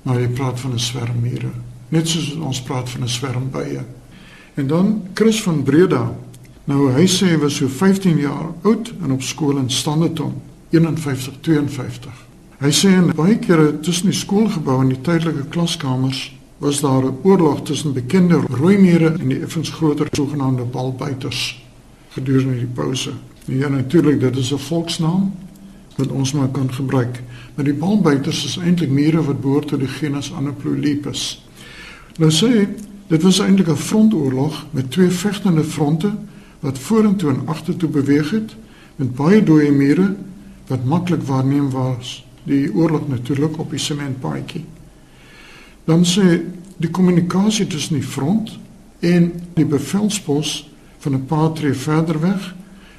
maar 0.03 0.21
jy 0.21 0.29
praat 0.29 0.61
van 0.61 0.73
'n 0.73 0.79
swerm 0.79 1.21
mure. 1.21 1.53
Net 1.89 2.09
soos 2.09 2.35
ons 2.37 2.61
praat 2.63 2.91
van 2.91 3.03
'n 3.03 3.09
swerm 3.09 3.51
bye. 3.51 3.81
En 4.55 4.67
dan 4.67 5.09
Chris 5.15 5.43
van 5.43 5.63
Breda. 5.63 6.13
Nou 6.65 6.87
hy 6.95 7.05
sê 7.05 7.35
hy 7.35 7.39
was 7.43 7.59
so 7.61 7.69
15 7.69 8.19
jaar 8.23 8.53
oud 8.63 8.93
en 9.03 9.13
op 9.13 9.23
skool 9.23 9.59
in 9.61 9.71
Standerton 9.71 10.33
51 10.71 11.41
52. 11.45 12.23
Hy 12.65 12.71
sê 12.73 12.95
en 12.97 13.11
baie 13.13 13.37
kere 13.39 13.75
tussen 13.85 14.09
die 14.09 14.17
skoolgebou 14.17 14.79
en 14.81 14.89
die 14.89 15.01
tydelike 15.05 15.45
klaskamers 15.53 16.31
was 16.65 16.81
daar 16.81 17.05
'n 17.05 17.19
oorlog 17.23 17.63
tussen 17.63 17.93
bekende 17.93 18.41
rooi 18.49 18.79
mure 18.79 19.13
en 19.21 19.29
die 19.29 19.41
effens 19.41 19.71
groter 19.71 20.07
sogenaamde 20.13 20.65
balbuiters 20.65 21.65
gedurende 22.09 22.59
die 22.59 22.75
pouse. 22.75 23.13
Nou 23.47 23.59
ja 23.59 23.69
natuurlik 23.69 24.21
dit 24.21 24.37
is 24.37 24.53
'n 24.53 24.59
volksnaam 24.59 25.33
wat 25.97 26.09
ons 26.09 26.33
maar 26.33 26.49
kan 26.49 26.73
gebruik. 26.73 27.23
Maar 27.55 27.65
die 27.65 27.75
balbuiters 27.75 28.45
is 28.45 28.57
eintlik 28.57 28.91
mure 28.91 29.23
wat 29.23 29.41
behoort 29.41 29.69
tot 29.69 29.79
die 29.79 29.89
genus 29.89 30.33
Anoplolepis. 30.33 31.45
Nou 32.19 32.31
sê 32.31 32.69
dit 33.07 33.23
was 33.23 33.39
eintlik 33.39 33.69
'n 33.69 33.77
frontoorlog 33.77 34.67
met 34.71 34.91
twee 34.91 35.11
vegtende 35.11 35.65
fronte 35.65 36.13
wat 36.65 36.79
vorentoe 36.79 37.31
en 37.31 37.47
agtertoe 37.47 37.89
beweeg 37.89 38.31
het 38.31 38.55
met 38.97 39.15
baie 39.15 39.43
dooie 39.45 39.73
mure 39.73 40.15
wat 40.67 40.85
maklik 40.89 41.23
waarneem 41.29 41.69
was 41.71 42.23
die 42.49 42.69
oorlog 42.73 43.09
natuurlik 43.09 43.59
op 43.59 43.71
die 43.71 43.81
sementpaadjie. 43.81 44.65
Dan 45.85 46.05
sê 46.09 46.41
die 46.81 46.91
kommunikasie 46.91 47.67
tussen 47.67 47.99
die 48.01 48.07
front 48.07 48.55
en 49.05 49.33
die 49.55 49.67
bevelspos 49.69 50.71
van 51.05 51.15
'n 51.15 51.27
paar 51.27 51.53
tree 51.53 51.75
verder 51.75 52.21
weg 52.21 52.55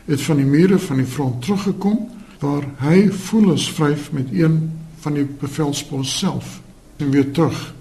het 0.06 0.22
van 0.22 0.38
die 0.38 0.46
mure 0.46 0.80
van 0.80 0.98
die 0.98 1.06
front 1.06 1.42
teruggekom 1.42 2.10
waar 2.40 2.64
hy 2.78 3.10
voelens 3.10 3.72
vryf 3.72 4.12
met 4.12 4.28
een 4.32 4.72
van 5.00 5.14
die 5.14 5.26
bevelspos 5.40 6.18
self 6.18 6.62
en 6.98 7.10
weer 7.10 7.32
terug. 7.32 7.74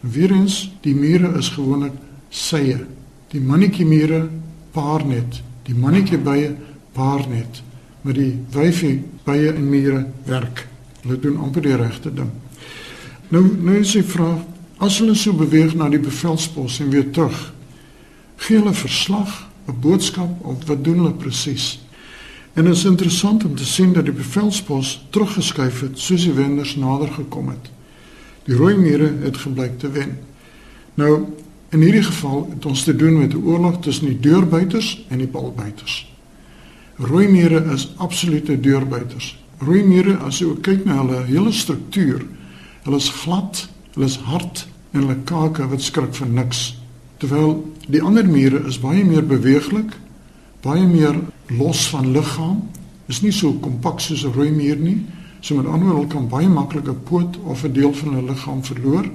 Weer 0.00 0.30
eens 0.30 0.72
die 0.80 0.94
mure 0.94 1.38
is 1.38 1.48
gewoonlik 1.48 1.92
sye. 2.28 2.86
Die 3.28 3.40
mannetjie 3.40 3.86
mure 3.86 4.28
paar 4.72 5.04
net, 5.06 5.40
die 5.66 5.74
mannetjie 5.74 6.18
bye 6.18 6.54
paar 6.92 7.26
net, 7.28 7.62
maar 8.02 8.16
die 8.16 8.32
wyfie 8.54 9.02
bye 9.24 9.52
en 9.52 9.68
mure 9.68 10.06
werk. 10.26 10.66
Hulle 11.02 11.18
doen 11.20 11.38
amper 11.42 11.62
die 11.62 11.76
regte 11.76 12.12
ding. 12.14 12.30
Nou 13.32 13.44
nou 13.58 13.78
is 13.80 13.94
die 13.96 14.04
vraag 14.06 14.42
as 14.82 14.98
hulle 14.98 15.14
so 15.14 15.32
beweeg 15.38 15.76
na 15.78 15.88
die 15.88 16.02
bevelspos 16.02 16.80
en 16.82 16.90
weer 16.90 17.10
terug, 17.14 17.52
gee 18.42 18.58
hulle 18.58 18.74
verslag, 18.74 19.46
'n 19.68 19.80
boodskap 19.80 20.44
of 20.44 20.66
wat 20.66 20.84
doen 20.84 20.98
hulle 20.98 21.14
presies? 21.14 21.78
En 22.52 22.64
dit 22.64 22.74
is 22.74 22.84
interessant 22.84 23.44
om 23.44 23.54
te 23.54 23.64
sien 23.64 23.92
dat 23.92 24.04
die 24.04 24.14
bevelspos 24.14 25.06
teruggeskuif 25.10 25.80
het 25.80 25.98
soos 25.98 26.24
die 26.24 26.32
wenders 26.32 26.76
nader 26.76 27.08
gekom 27.08 27.48
het. 27.48 27.70
Die 28.44 28.56
rooi 28.56 28.76
mure 28.76 29.12
het 29.22 29.36
gebleik 29.36 29.78
te 29.78 29.90
wen. 29.90 30.18
Nou 30.94 31.32
in 31.72 31.80
hierdie 31.80 32.04
geval 32.04 32.46
het 32.52 32.66
ons 32.66 32.84
te 32.84 32.96
doen 32.96 33.18
met 33.18 33.34
'n 33.34 33.44
oorlog 33.44 33.80
tussen 33.80 34.06
die 34.06 34.20
deurbuiters 34.20 35.04
en 35.08 35.18
die 35.18 35.26
balbuiters. 35.28 36.06
Rooi 36.96 37.28
mure 37.28 37.64
is 37.72 37.92
absolute 37.96 38.60
deurbuiters 38.60 39.42
rooi 39.62 39.82
mure 39.86 40.16
as 40.26 40.40
jy 40.42 40.50
kyk 40.64 40.86
na 40.86 40.98
hulle 41.00 41.22
hele 41.28 41.52
struktuur, 41.54 42.24
hulle 42.86 42.98
is 42.98 43.10
glad, 43.22 43.66
hulle 43.94 44.08
is 44.10 44.18
hard 44.26 44.64
en 44.92 45.04
hulle 45.04 45.18
kake 45.28 45.68
wat 45.70 45.84
skrik 45.84 46.14
vir 46.18 46.30
niks. 46.30 46.62
Terwyl 47.22 47.60
die 47.86 48.02
ander 48.02 48.26
mure 48.26 48.64
is 48.68 48.80
baie 48.82 49.04
meer 49.06 49.24
beweeglik, 49.26 49.94
baie 50.66 50.84
meer 50.86 51.18
los 51.54 51.84
van 51.92 52.10
liggaam, 52.14 52.62
is 53.10 53.22
nie 53.22 53.32
so 53.34 53.54
kompak 53.62 54.00
soos 54.00 54.24
'n 54.24 54.34
rooi 54.34 54.50
muur 54.50 54.76
nie. 54.76 54.98
So 55.40 55.56
met 55.56 55.66
ander 55.66 55.94
woorde 55.94 56.14
kan 56.14 56.28
baie 56.28 56.48
maklik 56.48 56.88
'n 56.88 57.02
poot 57.04 57.38
of 57.44 57.64
'n 57.64 57.72
deel 57.72 57.92
van 57.92 58.16
'n 58.16 58.26
liggaam 58.26 58.64
verloor. 58.64 59.06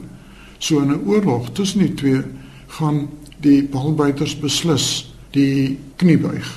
So 0.59 0.79
in 0.79 0.91
'n 0.91 1.03
oorlog 1.05 1.51
tussen 1.53 1.79
die 1.79 1.93
twee 1.93 2.23
gaan 2.67 3.07
die 3.41 3.63
balbuiters 3.63 4.35
beslis 4.39 5.13
die 5.31 5.77
knie 5.95 6.17
buig. 6.17 6.47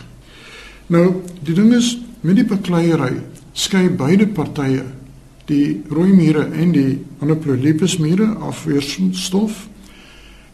Nou, 0.86 1.22
die 1.44 1.54
ding 1.54 1.74
is 1.76 1.98
met 2.20 2.36
die 2.36 2.46
bekleierery 2.46 3.20
skei 3.52 3.88
beide 3.88 4.26
partye 4.26 4.84
die 5.50 5.82
rooi 5.90 6.12
mure 6.14 6.46
en 6.54 6.72
die 6.74 6.98
anoplolepis 7.22 7.98
mure 7.98 8.28
afweerstof 8.46 9.66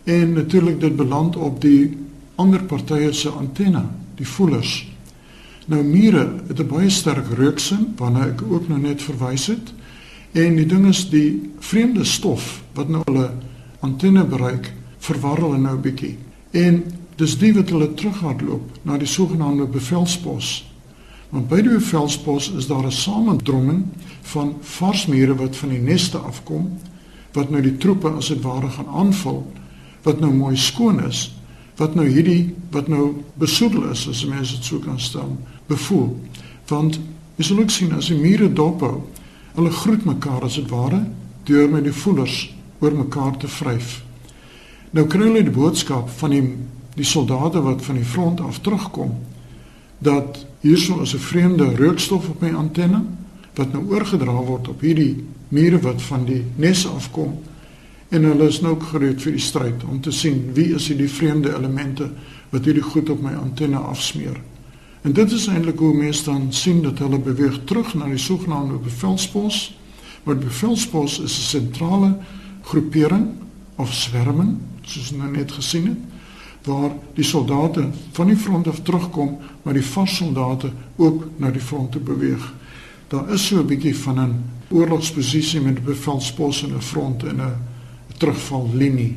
en 0.06 0.36
natuurlik 0.38 0.80
dit 0.80 0.96
beland 0.96 1.36
op 1.36 1.60
die 1.60 1.96
ander 2.40 2.62
partye 2.68 3.12
se 3.12 3.32
antenne, 3.32 3.82
die 4.16 4.28
voelers. 4.28 4.86
Nou 5.66 5.82
mure 5.82 6.24
het 6.48 6.60
'n 6.60 6.68
baie 6.68 6.90
sterk 6.90 7.26
reuksin 7.36 7.94
waarna 7.96 8.26
ek 8.26 8.42
ook 8.42 8.68
nou 8.68 8.80
net 8.80 9.02
verwys 9.02 9.46
het 9.46 9.72
en 10.32 10.56
die 10.56 10.66
ding 10.66 10.86
is 10.86 11.10
die 11.10 11.50
vreemde 11.58 12.04
stof 12.04 12.62
wat 12.74 12.88
nou 12.88 13.02
hulle 13.04 13.30
antenne 13.80 14.24
bereik 14.24 14.72
verwar 15.06 15.40
hulle 15.40 15.58
nou 15.58 15.76
'n 15.76 15.82
bietjie. 15.82 16.16
En 16.50 16.84
dis 17.16 17.38
die 17.38 17.52
wat 17.54 17.70
hulle 17.72 17.94
terughardloop 17.94 18.80
na 18.82 18.98
die 19.00 19.08
sogenaamde 19.08 19.66
bevelspos. 19.72 20.64
Want 21.32 21.48
by 21.48 21.62
die 21.64 21.80
velspos 21.80 22.50
is 22.56 22.66
daar 22.66 22.86
'n 22.86 22.92
samendromming 22.92 23.84
van 24.22 24.54
varsmure 24.60 25.34
wat 25.34 25.56
van 25.56 25.68
die 25.68 25.78
neste 25.78 26.18
afkom 26.18 26.70
wat 27.32 27.50
nou 27.50 27.62
die 27.62 27.76
troepe 27.76 28.08
as 28.10 28.28
dit 28.28 28.42
ware 28.42 28.68
gaan 28.68 28.88
aanval 28.88 29.52
wat 30.02 30.20
nou 30.20 30.32
mooi 30.32 30.56
skoon 30.56 31.04
is 31.04 31.34
wat 31.76 31.94
nou 31.94 32.06
hierdie 32.08 32.54
wat 32.70 32.88
nou 32.88 33.22
besoedel 33.34 33.90
is 33.90 34.08
as 34.08 34.24
mense 34.24 34.54
dit 34.54 34.64
sou 34.64 34.80
kan 34.80 35.00
stel 35.00 35.36
bevoel. 35.66 36.16
Want 36.68 37.00
jy 37.36 37.44
sal 37.44 37.58
ook 37.58 37.70
sien 37.70 37.92
as 37.92 38.06
die 38.06 38.20
mure 38.20 38.52
dophou 38.52 39.02
hulle 39.54 39.70
groet 39.70 40.04
mekaar 40.04 40.44
as 40.44 40.54
dit 40.54 40.70
ware 40.70 41.06
deur 41.44 41.68
met 41.68 41.84
die 41.84 41.92
voelers 41.92 42.54
oor 42.80 42.92
mekaar 42.92 43.36
te 43.36 43.48
vryf 43.48 44.05
nou 44.90 45.06
kry 45.06 45.28
hulle 45.28 45.42
die 45.42 45.54
boodskap 45.54 46.10
van 46.20 46.30
die 46.30 46.44
die 46.96 47.04
soldate 47.04 47.60
wat 47.60 47.84
van 47.84 47.98
die 47.98 48.08
front 48.08 48.40
af 48.40 48.60
terugkom 48.64 49.12
dat 49.98 50.46
hierso 50.60 51.00
is 51.02 51.14
'n 51.14 51.18
vreemde 51.18 51.74
reukstof 51.74 52.28
op 52.28 52.40
my 52.40 52.52
antenne 52.54 53.02
wat 53.54 53.72
nou 53.72 53.84
oorgedra 53.88 54.32
word 54.32 54.68
op 54.68 54.80
hierdie 54.80 55.24
mure 55.48 55.78
wat 55.78 56.02
van 56.02 56.24
die 56.24 56.44
nes 56.56 56.86
afkom 56.86 57.38
en 58.08 58.24
hulle 58.24 58.48
is 58.48 58.60
nou 58.60 58.72
ook 58.72 58.82
gereed 58.82 59.22
vir 59.22 59.32
die 59.32 59.40
stryd 59.42 59.84
om 59.84 60.00
te 60.00 60.10
sien 60.10 60.52
wie 60.54 60.74
is 60.74 60.88
hierdie 60.88 61.10
vreemde 61.10 61.54
elemente 61.54 62.10
wat 62.50 62.64
hierdie 62.64 62.82
goed 62.82 63.10
op 63.10 63.22
my 63.22 63.34
antenne 63.34 63.78
afsmeer. 63.78 64.38
En 65.06 65.12
dit 65.12 65.32
is 65.32 65.46
eintlik 65.46 65.78
hoe 65.78 65.94
mense 65.94 66.24
dan 66.24 66.52
sien 66.54 66.82
dat 66.82 66.98
hulle 66.98 67.18
beweeg 67.22 67.60
terug 67.64 67.94
na 67.94 68.08
die 68.10 68.18
sogenaamde 68.18 68.78
bevelspos. 68.82 69.76
Maar 70.24 70.38
bevelspos 70.38 71.20
is 71.20 71.36
'n 71.38 71.48
sentrale 71.50 72.16
groepering 72.62 73.26
of 73.76 73.92
swerming, 73.92 74.56
soos 74.86 75.10
nou 75.16 75.30
net 75.30 75.52
gesien 75.52 75.90
het 75.92 76.14
waar 76.66 76.90
die 77.14 77.24
soldate 77.24 77.84
van 78.16 78.26
die 78.26 78.36
front 78.36 78.66
af 78.66 78.80
terugkom, 78.82 79.36
maar 79.62 79.76
die 79.76 79.86
varssoldate 79.86 80.72
ook 80.96 81.28
na 81.38 81.50
die 81.54 81.62
front 81.62 81.92
toe 81.92 82.02
beweeg. 82.02 82.42
daar 83.08 83.32
is 83.32 83.46
so 83.46 83.60
'n 83.60 83.66
bietjie 83.66 83.96
van 83.96 84.18
'n 84.20 84.44
oorlogsposisie 84.68 85.60
met 85.60 85.78
'n 85.78 85.84
bevelspos 85.84 86.62
en 86.62 86.74
'n 86.74 86.80
front 86.80 87.22
en 87.22 87.40
'n 87.40 87.56
terugval 88.16 88.70
linie. 88.74 89.16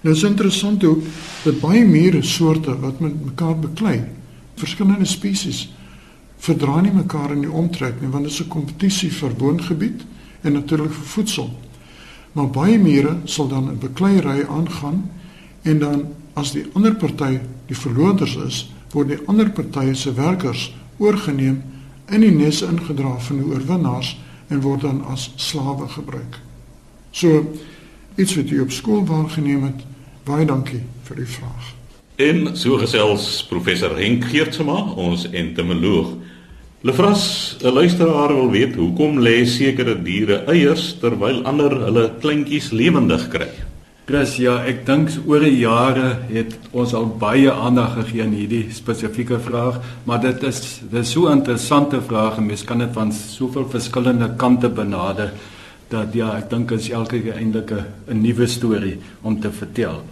Nou 0.00 0.14
is 0.14 0.22
interessant 0.22 0.82
hoe 0.82 0.98
dat 1.42 1.60
baie 1.60 1.84
mure 1.84 2.22
soorte 2.22 2.78
wat 2.78 3.00
met 3.00 3.24
mekaar 3.24 3.58
beklei, 3.58 4.04
verskillende 4.54 5.04
spesies 5.04 5.68
verdra 6.38 6.80
nie 6.80 6.92
mekaar 6.92 7.32
in 7.32 7.40
die 7.40 7.50
omtrek 7.50 8.00
nie 8.00 8.10
want 8.10 8.24
dit 8.24 8.32
is 8.32 8.40
'n 8.40 8.48
kompetisie 8.48 9.12
vir 9.12 9.32
woongebied 9.38 10.04
en 10.40 10.52
natuurlik 10.52 10.92
vir 10.92 11.04
voedsel. 11.04 11.50
Maar 12.32 12.50
baie 12.50 12.78
mure 12.78 13.16
sal 13.24 13.48
dan 13.48 13.70
'n 13.70 13.78
bekleierery 13.78 14.44
aangaan 14.48 15.10
en 15.62 15.78
dan 15.78 16.06
as 16.34 16.52
die 16.52 16.66
ander 16.72 16.94
party 16.94 17.38
die 17.66 17.76
verloders 17.76 18.36
is, 18.36 18.72
word 18.92 19.08
die 19.08 19.20
ander 19.26 19.50
party 19.50 19.94
se 19.94 20.12
werkers 20.12 20.74
oorgeneem 20.96 21.62
in 22.10 22.20
die 22.20 22.30
nes 22.30 22.62
ingedra 22.62 23.18
van 23.18 23.36
die 23.36 23.46
oorwinnaars 23.46 24.16
en 24.48 24.60
word 24.60 24.80
dan 24.80 25.04
as 25.12 25.30
slawe 25.36 25.88
gebruik. 25.88 26.40
So 27.10 27.54
iets 28.16 28.34
wat 28.36 28.48
jy 28.48 28.62
op 28.64 28.72
skool 28.74 29.04
waargeneem 29.06 29.62
het. 29.68 29.84
Baie 30.24 30.46
dankie 30.46 30.82
vir 31.08 31.16
die 31.16 31.28
vraag. 31.28 31.74
En 32.18 32.56
so 32.58 32.78
gesels 32.80 33.44
professor 33.48 33.94
Henk 33.96 34.24
Geertsma, 34.24 34.80
ons 34.98 35.28
entomoloog. 35.30 36.16
Lefras, 36.80 37.56
'n 37.60 37.72
luisteraar 37.72 38.28
wil 38.28 38.50
weet 38.50 38.76
hoekom 38.76 39.18
lê 39.18 39.44
sekere 39.44 39.96
diere 40.02 40.44
eiers 40.46 40.94
terwyl 41.00 41.42
ander 41.42 41.72
hulle 41.74 42.04
kleintjies 42.20 42.70
lewendig 42.70 43.24
kry. 43.28 43.48
Chris, 44.06 44.36
ja, 44.36 44.62
ek 44.62 44.86
dink 44.86 45.10
oor 45.26 45.40
die 45.42 45.58
jare 45.58 46.22
het 46.30 46.54
ons 46.70 46.94
al 46.94 47.08
baie 47.18 47.50
aandag 47.50 47.96
gegee 47.96 48.22
aan 48.22 48.32
hierdie 48.32 48.68
spesifieke 48.70 49.40
vraag, 49.42 49.80
maar 50.06 50.20
dit 50.22 50.42
is 50.42 50.80
dit 50.90 51.00
is 51.00 51.10
so 51.10 51.26
'n 51.26 51.38
interessante 51.38 52.00
vraag 52.00 52.38
en 52.38 52.46
mens 52.46 52.64
kan 52.64 52.78
dit 52.78 52.92
van 52.92 53.12
soveel 53.12 53.66
verskillende 53.68 54.36
kante 54.36 54.68
benader 54.68 55.32
dat 55.90 56.14
ja, 56.14 56.36
ek 56.36 56.50
dink 56.50 56.70
is 56.70 56.90
elke 56.90 57.20
keer 57.20 57.36
eintlik 57.36 57.72
'n 58.06 58.22
nuwe 58.22 58.46
storie 58.46 58.98
om 59.22 59.40
te 59.40 59.50
vertel. 59.50 60.02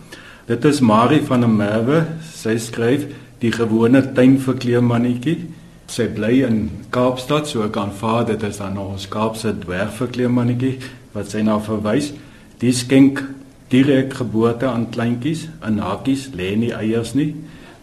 Dit 0.46 0.64
is 0.64 0.80
Marie 0.80 1.22
van 1.22 1.40
der 1.40 1.48
Merwe. 1.48 2.06
Sy 2.34 2.58
skryf 2.58 3.06
die 3.38 3.52
gewone 3.52 4.12
tuinverkleemannetjie. 4.12 5.38
Sy 5.86 6.08
bly 6.10 6.42
in 6.42 6.62
Kaapstad, 6.90 7.46
so 7.46 7.62
ek 7.62 7.76
aanvaar 7.78 8.24
dit 8.26 8.42
is 8.48 8.58
dan 8.58 8.78
ons 8.82 9.06
Kaapse 9.10 9.52
dwergverkleemannetjie 9.62 10.80
wat 11.14 11.30
sy 11.30 11.44
na 11.46 11.60
verwys. 11.62 12.10
Die 12.58 12.72
skenk 12.74 13.22
direk 13.70 14.16
geboorte 14.18 14.66
aan 14.66 14.88
kleintjies 14.90 15.46
in 15.66 15.78
hakies, 15.82 16.30
lê 16.34 16.54
nie 16.58 16.72
eiers 16.74 17.14
nie. 17.14 17.32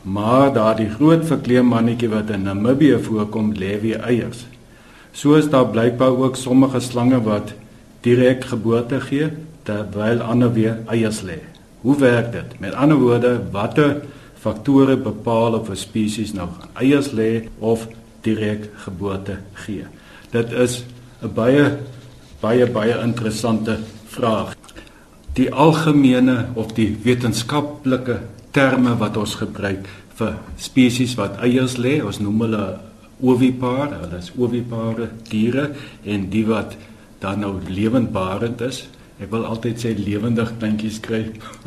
Maar 0.04 0.52
daardie 0.56 0.90
groot 0.92 1.24
verkleemmannetjie 1.30 2.12
wat 2.12 2.34
in 2.36 2.44
Namibië 2.50 3.00
voorkom, 3.06 3.54
lê 3.56 3.78
weer 3.80 4.04
eiers. 4.04 4.44
So 5.16 5.38
is 5.40 5.48
daar 5.48 5.70
blykbaar 5.72 6.18
ook 6.20 6.36
sommige 6.36 6.82
slange 6.84 7.22
wat 7.24 7.54
direk 8.04 8.50
geboorte 8.52 9.00
gee 9.00 9.30
terwyl 9.64 10.20
ander 10.22 10.52
weer 10.52 10.82
eiers 10.92 11.22
lê. 11.24 11.40
Hoe 11.84 11.96
werk 12.00 12.34
dit? 12.34 12.60
Met 12.60 12.76
ander 12.76 13.00
woorde, 13.00 13.38
watter 13.52 14.02
faktore 14.44 14.98
bepaal 14.98 15.56
of 15.60 15.70
'n 15.70 15.76
spesies 15.76 16.34
nou 16.34 16.50
eiers 16.76 17.12
lê 17.12 17.48
of 17.60 17.88
direk 18.22 18.70
geboorte 18.86 19.40
gee? 19.54 19.86
Dit 20.32 20.52
is 20.52 20.84
'n 21.24 21.34
baie 21.34 21.78
baie 22.42 22.68
baie 22.68 22.96
interessante 23.04 23.80
vraag. 24.06 24.56
Die 25.34 25.50
algemene 25.54 26.48
of 26.54 26.74
die 26.74 26.98
wetenskaplike 27.04 28.20
terme 28.52 28.98
wat 28.98 29.18
ons 29.18 29.36
gebruik 29.36 29.88
vir 30.18 30.36
spesies 30.58 31.16
wat 31.16 31.40
eiers 31.42 31.78
lê, 31.78 32.02
ons 32.06 32.20
noem 32.20 32.42
hulle 32.42 32.66
ovipare, 33.22 33.96
hulle 34.04 34.18
is 34.18 34.32
ovipare 34.38 35.10
diere 35.30 35.72
en 36.04 36.30
die 36.30 36.46
wat 36.46 36.76
dan 37.20 37.40
nou 37.40 37.56
lewendbarend 37.68 38.62
is, 38.62 38.84
Ek 39.22 39.30
wil 39.30 39.46
altyd 39.46 39.78
sê 39.82 39.94
lewendig 39.98 40.50
kleintjies 40.58 41.00
kry. 41.06 41.22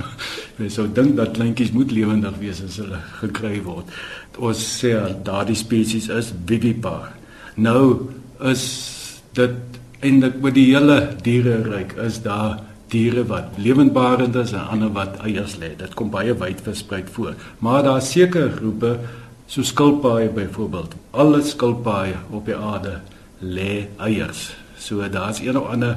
Jy 0.59 0.71
sou 0.73 0.87
dink 0.91 1.15
dat 1.19 1.37
kleintjies 1.37 1.75
moet 1.77 1.95
lewendig 1.95 2.39
wees 2.43 2.63
as 2.65 2.81
hulle 2.83 2.99
gekry 3.21 3.61
word. 3.65 3.91
Ons 4.43 4.63
sê 4.81 4.95
daardie 5.27 5.59
spesies 5.59 6.09
is 6.13 6.33
vivipar. 6.49 7.13
Nou 7.57 8.11
is 8.45 8.65
dit 9.37 9.77
eintlik 10.05 10.41
met 10.43 10.57
die 10.57 10.71
hele 10.73 10.99
diereryk 11.25 11.95
is 12.05 12.19
daar 12.25 12.59
diere 12.93 13.25
wat 13.27 13.57
lewendbarend 13.59 14.37
is 14.39 14.53
en 14.55 14.67
ander 14.75 14.93
wat 14.95 15.19
eiers 15.27 15.57
lê. 15.63 15.73
Dit 15.79 15.95
kom 15.99 16.11
baie 16.11 16.35
wyd 16.39 16.61
versprei 16.63 17.03
voor. 17.15 17.35
Maar 17.59 17.83
daar 17.87 18.03
is 18.03 18.11
sekere 18.13 18.51
groepe 18.59 18.97
so 19.47 19.63
skilpaaie 19.63 20.29
byvoorbeeld. 20.35 20.95
Alle 21.11 21.43
skilpaaie 21.43 22.19
op 22.31 22.47
die 22.47 22.57
aarde 22.57 23.01
lê 23.41 23.87
eiers. 24.03 24.51
So 24.79 25.09
daar's 25.09 25.41
een 25.41 25.59
of 25.59 25.71
ander 25.73 25.97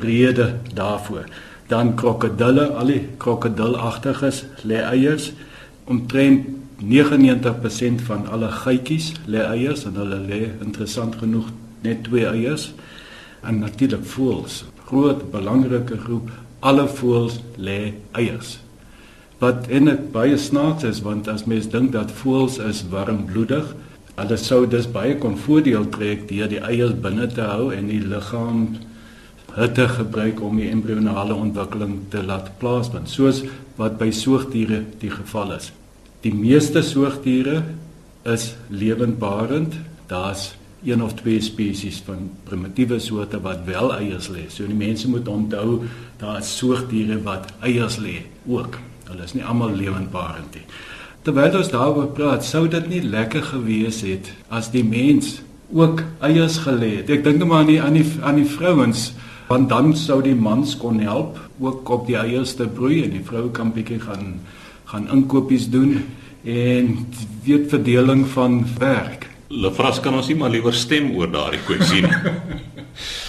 rede 0.00 0.54
daarvoor. 0.74 1.24
Dan 1.66 1.94
krokodille, 1.96 2.66
al 2.66 2.92
die 2.92 3.02
krokodilagtiges 3.16 4.44
lê 4.62 4.82
eiers. 4.82 5.32
Omtrent 5.84 6.46
99% 6.84 8.04
van 8.08 8.26
alle 8.28 8.50
geitjies 8.50 9.12
lê 9.26 9.44
eiers 9.44 9.84
en 9.88 9.96
hulle 10.00 10.20
lê 10.28 10.40
interessant 10.64 11.16
genoeg 11.20 11.48
net 11.86 12.04
twee 12.08 12.26
eiers. 12.26 12.72
En 13.44 13.58
natuurlik 13.58 14.04
voëls, 14.14 14.64
groot 14.88 15.30
belangrike 15.32 15.98
groep, 16.04 16.30
alle 16.60 16.86
voëls 16.88 17.40
lê 17.56 17.94
eiers. 18.12 18.58
Wat 19.42 19.66
en 19.68 19.90
dit 19.90 20.04
baie 20.12 20.36
snaaks 20.40 20.86
is 20.88 21.02
want 21.04 21.28
as 21.28 21.44
mens 21.50 21.68
dink 21.68 21.92
dat 21.92 22.12
voëls 22.22 22.58
is 22.64 22.84
warmbloedig, 22.92 23.74
hulle 24.14 24.36
sou 24.38 24.62
dus 24.70 24.86
baie 24.90 25.16
kon 25.20 25.36
voordeel 25.46 25.88
trek 25.92 26.28
deur 26.30 26.48
die 26.48 26.62
eiers 26.62 26.94
binne 27.04 27.26
te 27.26 27.44
hou 27.44 27.72
en 27.74 27.90
die 27.90 28.00
liggaam 28.00 28.68
hitte 29.54 29.86
gebruik 29.88 30.42
om 30.42 30.58
die 30.58 30.70
embrionale 30.70 31.34
ontwikkeling 31.34 32.00
te 32.10 32.22
laat 32.22 32.50
plaasvind, 32.58 33.10
soos 33.10 33.44
wat 33.78 33.98
by 34.00 34.10
soogdiere 34.14 34.82
die 35.00 35.12
geval 35.12 35.54
is. 35.58 35.70
Die 36.24 36.34
meeste 36.34 36.82
soogdiere 36.82 37.62
is 38.24 38.54
lewendbarend. 38.68 39.76
Daar's 40.08 40.54
een 40.84 41.02
of 41.02 41.14
twee 41.14 41.40
spesies 41.40 42.02
van 42.04 42.30
primitiewe 42.44 42.98
soorte 42.98 43.40
wat 43.40 43.64
wel 43.64 43.94
eiers 43.96 44.28
lê. 44.28 44.48
So 44.48 44.66
die 44.68 44.76
mense 44.76 45.08
moet 45.08 45.28
onthou 45.28 45.84
daar 46.20 46.40
is 46.40 46.56
soogdiere 46.58 47.20
wat 47.24 47.52
eiers 47.60 47.98
lê 48.00 48.22
ook. 48.46 48.78
Hulle 49.08 49.24
is 49.24 49.34
nie 49.36 49.44
almal 49.44 49.72
lewendbarend 49.76 50.56
nie. 50.56 50.64
Terwyl 51.24 51.56
ons 51.56 51.72
daaroor 51.72 52.10
praat, 52.16 52.44
sou 52.44 52.66
dit 52.68 52.88
nie 52.88 53.00
lekker 53.00 53.44
gewees 53.54 54.02
het 54.04 54.28
as 54.52 54.68
die 54.72 54.84
mens 54.84 55.38
ook 55.72 56.02
eiers 56.24 56.58
gelê 56.66 56.98
het. 56.98 57.12
Ek 57.12 57.24
dink 57.24 57.40
net 57.40 57.48
maar 57.48 57.64
aan 57.64 57.72
die 57.72 57.80
aan 57.80 57.96
die 57.96 58.06
aan 58.20 58.40
die 58.42 58.48
vrouens 58.48 59.12
want 59.48 59.68
dan 59.68 59.92
sou 59.96 60.20
die 60.24 60.34
mans 60.34 60.76
kon 60.80 61.00
help 61.04 61.38
ook 61.60 61.88
op 61.88 62.06
die 62.06 62.16
eiers 62.16 62.54
te 62.58 62.66
broei 62.68 63.02
en 63.04 63.12
die 63.16 63.24
vrou 63.24 63.48
kan 63.54 63.72
bietjie 63.72 64.00
gaan 64.00 64.38
gaan 64.84 65.08
inkopies 65.10 65.68
doen 65.72 66.04
en 66.44 66.90
weet 67.44 67.70
verdeling 67.72 68.26
van 68.28 68.60
werk. 68.78 69.28
Lefras 69.48 70.00
kan 70.00 70.14
ons 70.14 70.28
nie 70.28 70.36
maar 70.36 70.52
liewer 70.52 70.76
stem 70.76 71.08
oor 71.16 71.30
daardie 71.32 71.62
kwessie 71.64 72.02
nie. 72.04 72.12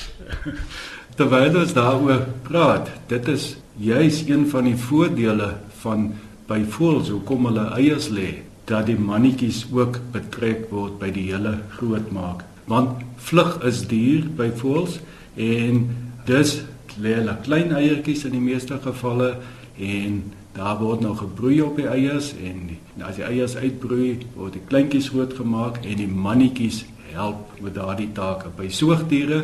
Terwyl 1.17 1.55
ons 1.61 1.73
daaroor 1.73 2.25
praat, 2.43 2.91
dit 3.07 3.27
is 3.31 3.55
juis 3.79 4.21
een 4.27 4.43
van 4.51 4.67
die 4.67 4.75
voordele 4.75 5.53
van 5.81 6.09
by 6.49 6.59
voëls 6.75 7.09
hoekom 7.13 7.47
hulle 7.49 7.69
eiers 7.79 8.11
lê 8.13 8.41
dat 8.69 8.89
die 8.89 8.97
mannetjies 8.99 9.63
ook 9.73 9.99
betrek 10.13 10.67
word 10.73 10.99
by 11.01 11.09
die 11.13 11.29
hele 11.31 11.57
grootmaak 11.77 12.43
want 12.69 13.01
vlug 13.27 13.57
is 13.67 13.83
duur 13.89 14.25
by 14.37 14.49
voëls 14.61 14.99
en 15.41 15.85
Dus 16.25 16.57
lê 17.01 17.17
hulle 17.19 17.35
klein 17.45 17.75
eiertjies 17.75 18.25
in 18.25 18.35
die 18.37 18.43
meeste 18.43 18.79
gevalle 18.81 19.35
en 19.77 20.21
daar 20.55 20.77
word 20.79 21.03
nou 21.03 21.13
gebroei 21.19 21.59
op 21.65 21.77
die 21.77 21.87
eiers 21.91 22.31
en 22.39 22.69
die, 22.71 22.79
as 23.03 23.17
die 23.19 23.25
eiers 23.27 23.57
uitbroei 23.59 24.13
word 24.37 24.55
die 24.55 24.63
kleintjies 24.69 25.11
grootgemaak 25.11 25.81
en 25.83 25.99
die 25.99 26.09
mannetjies 26.09 26.85
help 27.15 27.59
met 27.63 27.75
daardie 27.75 28.11
take. 28.15 28.51
By 28.55 28.69
soogdiere 28.71 29.43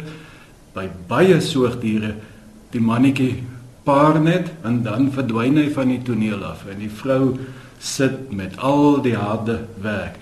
by 0.76 0.88
baie 1.10 1.42
soogdiere 1.44 2.14
die 2.72 2.84
mannetjie 2.84 3.34
paar 3.84 4.20
net 4.24 4.52
en 4.64 4.82
dan 4.86 5.10
verdwyn 5.12 5.60
hy 5.60 5.68
van 5.76 5.92
die 5.92 6.02
toneel 6.08 6.46
af 6.48 6.64
en 6.72 6.80
die 6.80 6.92
vrou 7.02 7.36
sit 7.82 8.30
met 8.32 8.56
al 8.58 9.02
die 9.04 9.18
harde 9.18 9.58
werk. 9.84 10.16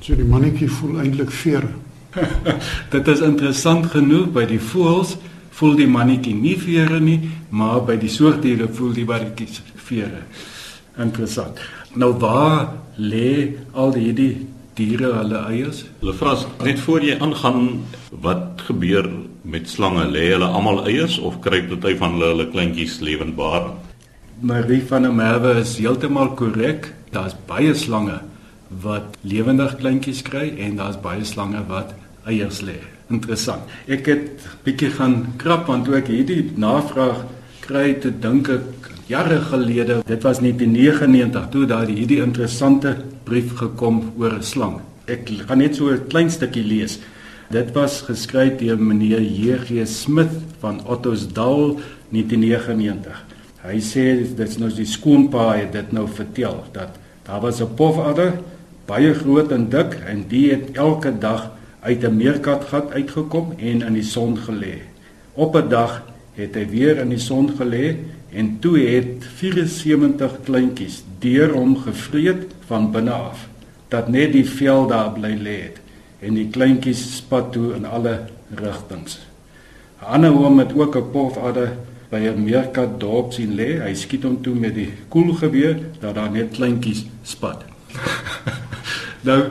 So 0.00 0.14
die 0.14 0.28
mannetjie 0.28 0.68
voel 0.70 1.00
eintlik 1.02 1.32
veer. 1.34 1.66
Dit 2.94 3.08
is 3.10 3.24
interessant 3.24 3.90
genoeg 3.92 4.30
by 4.36 4.46
die 4.48 4.60
voëls 4.62 5.16
voel 5.58 5.74
die 5.78 5.88
mannetjie 5.90 6.34
nie 6.38 6.56
vere 6.60 7.00
nie, 7.02 7.18
maar 7.50 7.82
by 7.86 7.96
die 7.98 8.10
soogdiere 8.12 8.68
voel 8.70 8.94
die 8.94 9.06
barretjies 9.08 9.60
vere. 9.88 10.22
Interessant. 10.98 11.58
Nou 11.98 12.12
waar 12.22 12.68
lê 12.98 13.56
al 13.72 13.94
hierdie 13.96 14.46
diere 14.78 15.12
hulle 15.16 15.42
eiers? 15.50 15.84
Hulle 16.02 16.14
vra 16.18 16.36
net 16.66 16.78
voor 16.84 17.06
jy 17.06 17.16
aangaan, 17.18 17.82
wat 18.22 18.62
gebeur 18.68 19.08
met 19.42 19.70
slange? 19.70 20.06
Lê 20.12 20.28
hulle 20.34 20.46
almal 20.46 20.84
eiers 20.86 21.18
of 21.18 21.40
kruip 21.42 21.70
party 21.72 21.96
van 21.98 22.14
hulle 22.16 22.32
hulle 22.34 22.48
kleintjies 22.52 23.00
lewendbaar? 23.02 23.72
Marie 24.40 24.82
van 24.86 25.02
der 25.02 25.14
Merwe 25.14 25.56
is 25.64 25.74
heeltemal 25.80 26.36
korrek. 26.38 26.92
Daar's 27.10 27.34
baie 27.48 27.74
slange 27.74 28.20
wat 28.84 29.16
lewendig 29.24 29.78
kleintjies 29.80 30.22
kry 30.22 30.52
en 30.60 30.76
daar's 30.78 31.00
baie 31.02 31.24
slange 31.26 31.64
wat 31.70 31.96
eiers 32.28 32.60
lê. 32.62 32.78
Interessant. 33.10 33.62
Ek 33.88 34.06
het 34.06 34.46
bietjie 34.64 34.90
gaan 34.96 35.34
krap 35.40 35.68
want 35.70 35.88
ek 35.88 36.10
hierdie 36.12 36.52
navraag 36.56 37.24
kry 37.64 37.94
te 38.00 38.10
dink 38.10 38.48
ek 38.52 38.90
jare 39.08 39.40
gelede, 39.48 40.02
dit 40.06 40.24
was 40.24 40.40
1999 40.44 41.48
toe 41.52 41.64
daar 41.68 41.88
hierdie 41.88 42.20
interessante 42.24 42.96
brief 43.24 43.54
gekom 43.56 44.12
oor 44.18 44.36
'n 44.36 44.42
slang. 44.42 44.80
Ek 45.06 45.28
gaan 45.46 45.58
net 45.58 45.76
so 45.76 45.88
'n 45.88 46.08
klein 46.08 46.30
stukkie 46.30 46.64
lees. 46.64 46.98
Dit 47.50 47.72
was 47.72 48.02
geskryf 48.02 48.58
deur 48.58 48.76
meneer 48.76 49.22
J.G. 49.22 49.86
Smith 49.86 50.36
van 50.60 50.80
Ottosdal 50.86 51.80
1999. 52.10 53.24
Hy 53.64 53.80
sê 53.80 54.36
dit's 54.36 54.58
nou 54.58 54.70
die 54.70 54.86
skoonpa 54.86 55.56
het 55.56 55.72
dit 55.72 55.92
nou 55.92 56.06
vertel 56.08 56.64
dat 56.72 56.98
daar 57.24 57.40
was 57.40 57.60
'n 57.60 57.74
pofadder 57.74 58.32
baie 58.86 59.14
groot 59.14 59.52
en 59.52 59.68
dik 59.68 59.98
en 60.06 60.24
die 60.28 60.50
het 60.50 60.76
elke 60.76 61.12
dag 61.18 61.50
uit 61.80 62.04
'n 62.04 62.16
meerkatgat 62.16 62.90
uitgekom 62.90 63.54
en 63.56 63.82
in 63.82 63.92
die 63.92 64.02
son 64.02 64.38
gelê. 64.38 64.82
Op 65.32 65.56
'n 65.56 65.68
dag 65.68 66.02
het 66.34 66.54
hy 66.54 66.66
weer 66.70 66.98
in 66.98 67.08
die 67.08 67.18
son 67.18 67.50
gelê 67.58 67.96
en 68.32 68.58
toe 68.58 68.78
het 68.78 69.24
74 69.36 70.40
kleintjies 70.44 71.04
deur 71.18 71.52
hom 71.52 71.76
gevreet 71.76 72.46
van 72.66 72.90
binne 72.90 73.10
af 73.10 73.48
dat 73.88 74.08
net 74.08 74.32
die 74.32 74.46
vel 74.46 74.86
daar 74.86 75.12
bly 75.12 75.34
lê 75.40 75.56
het 75.62 75.80
en 76.20 76.34
die 76.34 76.48
kleintjies 76.50 77.16
spat 77.16 77.52
toe 77.52 77.74
in 77.74 77.84
alle 77.84 78.20
rigtings. 78.54 79.18
'n 80.00 80.04
Ander 80.04 80.32
oom 80.32 80.54
met 80.54 80.74
ook 80.74 80.96
'n 80.96 81.10
pofadder 81.10 81.72
by 82.10 82.16
'n 82.16 82.44
meerkat 82.44 83.00
dorp 83.00 83.32
sien 83.32 83.54
lê. 83.54 83.80
Hy 83.82 83.94
skiet 83.94 84.22
hom 84.22 84.42
toe 84.42 84.54
met 84.54 84.74
die 84.74 84.92
koelgeweer 85.08 85.78
dat 86.00 86.14
daar 86.14 86.30
net 86.30 86.50
kleintjies 86.50 87.04
spat. 87.22 87.64
nou 89.28 89.42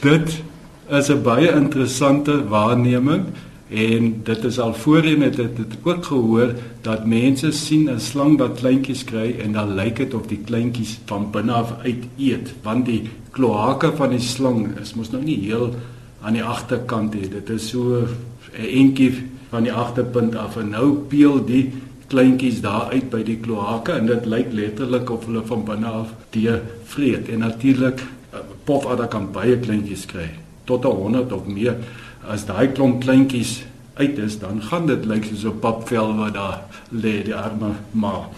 dit 0.00 0.42
is 0.88 1.08
'n 1.10 1.22
baie 1.22 1.50
interessante 1.50 2.48
waarneming 2.48 3.24
en 3.68 4.20
dit 4.22 4.44
is 4.44 4.58
al 4.58 4.74
voorheen 4.74 5.22
het 5.22 5.36
dit 5.36 5.58
het 5.58 5.76
ook 5.82 6.04
gehoor 6.04 6.54
dat 6.82 7.06
mense 7.06 7.50
sien 7.50 7.90
'n 7.90 8.00
slang 8.00 8.38
wat 8.38 8.58
kleintjies 8.58 9.04
kry 9.04 9.34
en 9.42 9.52
dan 9.52 9.74
lyk 9.74 9.96
dit 9.96 10.14
of 10.14 10.26
die 10.26 10.38
kleintjies 10.44 10.98
van 11.04 11.30
binne 11.30 11.52
af 11.52 11.74
uit 11.82 12.04
eet 12.16 12.54
want 12.62 12.86
die 12.86 13.02
kloake 13.30 13.92
van 13.96 14.10
die 14.10 14.20
slang 14.20 14.78
is 14.80 14.94
mos 14.94 15.10
nou 15.10 15.22
nie 15.24 15.40
heel 15.40 15.74
aan 16.20 16.32
die 16.32 16.44
agterkant 16.44 17.14
hê. 17.14 17.28
Dit 17.28 17.50
is 17.50 17.68
so 17.68 18.06
'n 18.58 18.66
entjie 18.66 19.12
van 19.50 19.62
die 19.62 19.72
agterpunt 19.72 20.36
af 20.36 20.56
en 20.56 20.68
nou 20.68 20.94
peel 21.08 21.44
die 21.44 21.72
kleintjies 22.06 22.60
daar 22.60 22.88
uit 22.90 23.10
by 23.10 23.22
die 23.22 23.36
kloake 23.36 23.92
en 23.92 24.06
dit 24.06 24.26
lyk 24.26 24.52
letterlik 24.52 25.10
of 25.10 25.26
hulle 25.26 25.42
van 25.42 25.64
binne 25.64 25.86
af 25.86 26.14
die 26.30 26.48
vreet. 26.84 27.28
En 27.28 27.38
natuurlik 27.38 28.00
eh, 28.30 28.38
pofadder 28.64 29.06
kan 29.06 29.32
baie 29.32 29.58
kleintjies 29.58 30.06
kry 30.06 30.45
tot 30.66 30.84
100 30.84 31.32
of 31.32 31.46
meer. 31.46 31.78
As 32.26 32.46
daai 32.46 32.72
klomp 32.74 33.00
kleintjies 33.04 33.62
uit 33.96 34.18
is, 34.18 34.38
dan 34.42 34.60
gaan 34.62 34.86
dit 34.86 35.06
lyk 35.06 35.24
soos 35.24 35.44
'n 35.44 35.60
papvel 35.60 36.16
wat 36.16 36.34
daar 36.34 36.60
lê 36.92 37.22
die 37.24 37.34
arme 37.34 37.72
ma. 37.92 38.28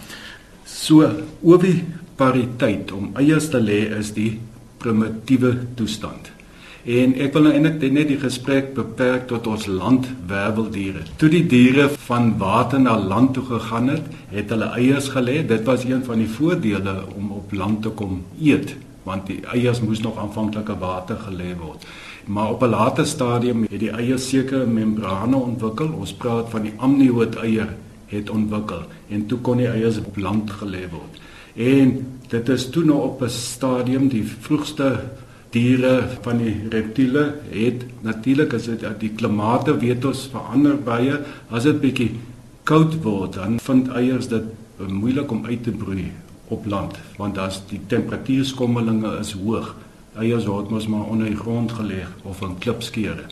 So 0.64 1.11
ovipariteit 1.43 2.93
om 2.93 3.11
eiers 3.14 3.49
te 3.49 3.61
lê 3.61 3.91
is 3.99 4.12
die 4.12 4.38
primitiewe 4.79 5.59
toestand. 5.75 6.31
En 6.88 7.12
ek 7.21 7.35
wil 7.37 7.43
nou 7.49 7.53
eintlik 7.53 7.93
net 7.93 8.09
die 8.09 8.21
gesprek 8.21 8.71
beperk 8.77 9.27
tot 9.29 9.47
ons 9.51 9.67
landwerweldiere. 9.67 11.03
Toe 11.21 11.29
die 11.29 11.45
diere 11.51 11.88
van 12.07 12.31
water 12.41 12.81
na 12.81 12.95
land 12.97 13.35
toe 13.37 13.45
gegaan 13.45 13.91
het, 13.93 14.07
het 14.31 14.55
hulle 14.55 14.71
eiers 14.79 15.11
gelê. 15.12 15.43
Dit 15.47 15.67
was 15.69 15.85
een 15.85 16.05
van 16.07 16.23
die 16.23 16.31
voordele 16.31 17.03
om 17.17 17.33
op 17.37 17.53
land 17.53 17.83
te 17.83 17.91
kom 17.91 18.23
eet, 18.41 18.77
want 19.05 19.27
die 19.27 19.41
eiers 19.53 19.83
moes 19.85 20.01
nog 20.01 20.17
aanvanklike 20.23 20.79
water 20.79 21.19
gelê 21.27 21.53
word. 21.59 21.85
Maar 22.29 22.51
op 22.51 22.62
'n 22.62 22.69
later 22.69 23.07
stadium 23.07 23.62
het 23.71 23.81
die 23.81 23.91
eiers 23.91 24.29
sekere 24.29 24.67
membrane 24.67 25.37
ontwikkel. 25.37 25.88
Ons 25.88 26.12
praat 26.12 26.51
van 26.51 26.62
die 26.62 26.73
amnioot 26.77 27.35
eier 27.35 27.75
het 28.07 28.31
ontwikkel 28.31 28.83
en 29.09 29.27
toe 29.27 29.38
kon 29.38 29.57
die 29.57 29.69
eiers 29.69 29.99
op 29.99 30.17
land 30.17 30.51
gelê 30.51 30.85
word. 30.91 31.21
En 31.57 32.07
dit 32.29 32.49
is 32.49 32.71
toe 32.71 32.85
nou 32.85 33.01
op 33.03 33.23
'n 33.23 33.29
stadium 33.29 34.09
die 34.09 34.25
vroegste 34.41 35.01
diere 35.51 36.09
van 36.21 36.38
die 36.38 36.55
reptiele 36.69 37.35
het 37.51 37.85
natuurlik 38.05 38.53
as 38.53 38.69
dit 38.69 38.85
die 39.01 39.12
klimate 39.17 39.79
weet 39.81 40.05
ons 40.05 40.29
verander 40.33 40.77
baie 40.77 41.21
as 41.49 41.62
dit 41.62 41.81
bietjie 41.81 42.11
koud 42.69 42.99
word 43.03 43.38
dan 43.41 43.59
vind 43.64 43.88
eiers 43.88 44.29
dit 44.29 44.45
moeilik 44.88 45.31
om 45.31 45.47
uit 45.47 45.62
te 45.62 45.71
broei 45.71 46.11
op 46.49 46.67
land 46.67 46.99
want 47.17 47.38
as 47.38 47.62
die 47.71 47.81
temperatuurskommelinge 47.87 49.14
is 49.21 49.33
hoog 49.33 49.75
eiers 50.18 50.46
word 50.46 50.70
mos 50.70 50.88
maar 50.88 51.07
onder 51.11 51.31
die 51.31 51.38
grond 51.38 51.72
gelê 51.72 52.04
of 52.22 52.42
in 52.42 52.59
klipskeure 52.59 53.28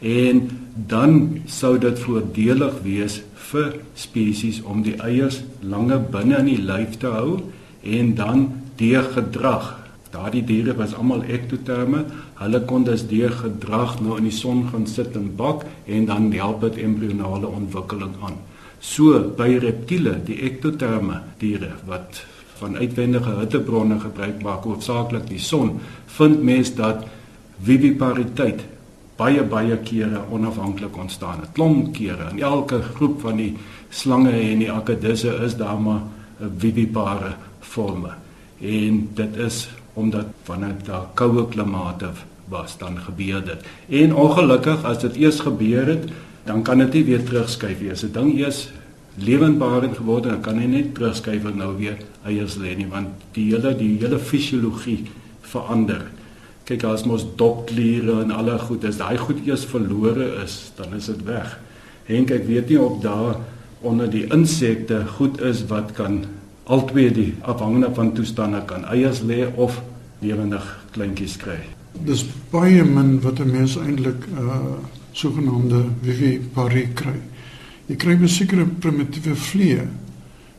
en 0.00 0.46
dan 0.74 1.42
sou 1.46 1.76
dit 1.78 1.98
voordelig 1.98 2.80
wees 2.86 3.20
vir 3.50 3.74
spesies 3.94 4.62
om 4.62 4.82
die 4.86 4.96
eiers 5.02 5.42
langer 5.60 6.00
binne 6.12 6.38
in 6.40 6.52
die 6.54 6.62
lyf 6.62 6.96
te 7.02 7.12
hou 7.12 7.40
en 7.82 8.14
dan 8.14 8.48
die 8.80 8.96
gedrag 9.14 9.76
Daardie 10.10 10.42
diere 10.42 10.74
was 10.74 10.94
almal 10.98 11.22
ektoterme. 11.30 12.02
Hulle 12.40 12.60
kon 12.66 12.82
dus 12.86 13.04
deur 13.06 13.30
gedrag 13.30 14.00
nou 14.02 14.16
in 14.18 14.26
die 14.26 14.34
son 14.34 14.64
gaan 14.72 14.88
sit 14.90 15.14
en 15.18 15.28
bak 15.38 15.62
en 15.86 16.08
dan 16.08 16.32
help 16.34 16.64
dit 16.66 16.80
embrionale 16.82 17.46
ontwikkeling 17.46 18.16
aan. 18.26 18.40
So 18.80 19.20
by 19.38 19.60
reptiele, 19.62 20.16
die 20.26 20.40
ektoterme 20.48 21.20
diere 21.38 21.76
wat 21.86 22.24
van 22.60 22.76
uitwendige 22.76 23.38
hittebronne 23.38 24.00
gebruik 24.00 24.42
maak, 24.44 24.66
hoofsaaklik 24.68 25.26
die 25.28 25.40
son, 25.40 25.78
vind 26.06 26.42
mens 26.44 26.74
dat 26.76 27.04
vivipariteit 27.64 28.64
baie 29.20 29.42
baie 29.44 29.76
kere 29.84 30.22
onafhanklik 30.32 30.96
ontstaan 30.96 31.42
het. 31.44 31.52
Klomp 31.56 31.92
kere 31.96 32.30
in 32.32 32.40
elke 32.42 32.80
groep 32.94 33.20
van 33.20 33.36
die 33.40 33.52
slange 33.90 34.32
en 34.32 34.62
die 34.64 34.72
akedisse 34.72 35.34
is 35.44 35.56
daar 35.56 35.80
maar 35.80 36.00
'n 36.40 36.52
vivipare 36.58 37.34
forme. 37.60 38.12
En 38.60 39.08
dit 39.14 39.36
is 39.36 39.68
omdat 39.94 40.26
wanneer 40.46 40.76
daar 40.84 41.06
koue 41.14 41.48
klimate 41.48 42.10
was 42.48 42.78
dan 42.78 42.98
gebeur 42.98 43.44
dit. 43.44 43.64
En 43.88 44.14
ongelukkig 44.14 44.84
as 44.84 44.98
dit 44.98 45.16
eers 45.16 45.40
gebeur 45.40 45.86
het, 45.86 46.10
dan 46.44 46.62
kan 46.62 46.78
dit 46.78 46.92
nie 46.92 47.04
weer 47.04 47.24
terugskuif 47.24 47.80
nie. 47.80 47.90
As 47.90 48.02
'n 48.02 48.12
ding 48.12 48.38
eers 48.38 48.68
lewendbaar 49.24 49.88
geword 49.94 50.24
dan 50.28 50.40
kan 50.44 50.58
hy 50.58 50.66
net 50.66 50.94
terugskuif 50.94 51.44
en 51.50 51.60
nou 51.60 51.74
weer 51.78 51.98
eiers 52.28 52.56
lê 52.60 52.74
nie 52.76 52.88
want 52.90 53.24
die 53.36 53.50
hele 53.52 53.74
die 53.76 53.96
hele 54.00 54.18
fisiologie 54.18 55.04
verander. 55.52 56.04
Kyk 56.68 56.84
as 56.86 57.06
mos 57.08 57.24
dokkliere 57.36 58.20
en 58.24 58.34
alle 58.34 58.58
goed 58.58 58.84
is 58.86 59.00
daai 59.00 59.18
goed 59.18 59.40
eers 59.46 59.64
verlore 59.66 60.28
is, 60.44 60.72
dan 60.76 60.94
is 60.94 61.08
dit 61.10 61.24
weg. 61.26 61.56
Henk 62.06 62.30
ek 62.34 62.46
weet 62.46 62.70
nie 62.70 62.78
of 62.80 63.00
daar 63.02 63.40
onder 63.86 64.10
die 64.10 64.26
insekte 64.34 65.02
goed 65.16 65.40
is 65.40 65.64
wat 65.70 65.94
kan 65.96 66.22
albei 66.70 67.08
die 67.10 67.32
afhangende 67.42 67.90
van 67.94 68.12
toestande 68.14 68.62
kan 68.66 68.84
eiers 68.92 69.24
lê 69.26 69.46
of 69.56 69.80
lewendig 70.20 70.66
kleintjies 70.94 71.36
kry. 71.40 71.58
Dis 72.06 72.22
baie 72.52 72.84
min 72.84 73.18
wat 73.24 73.40
'n 73.40 73.50
mens 73.50 73.76
eintlik 73.76 74.26
uh, 74.38 74.78
sogenaamde 75.12 75.84
viviparie 76.02 76.88
kry. 76.94 77.16
Jy 77.90 77.96
kry 77.98 78.12
'n 78.14 78.28
sekere 78.28 78.64
primitiewe 78.66 79.34
vliee 79.34 79.82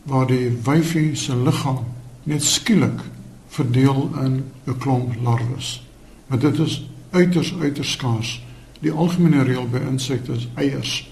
waar 0.03 0.27
die 0.27 0.51
wyfie 0.65 1.15
se 1.15 1.35
liggaam 1.35 1.85
net 2.23 2.43
skielik 2.43 2.99
verdeel 3.47 4.09
in 4.23 4.43
'n 4.67 4.77
klomp 4.77 5.15
larwes. 5.23 5.87
Maar 6.27 6.39
dit 6.39 6.59
is 6.59 6.89
uiters 7.11 7.55
uiters 7.59 7.91
skaars. 7.91 8.43
Die 8.79 8.91
algemene 8.91 9.43
reël 9.43 9.67
by 9.69 9.79
insekte 9.89 10.33
is 10.33 10.47
eiers. 10.55 11.11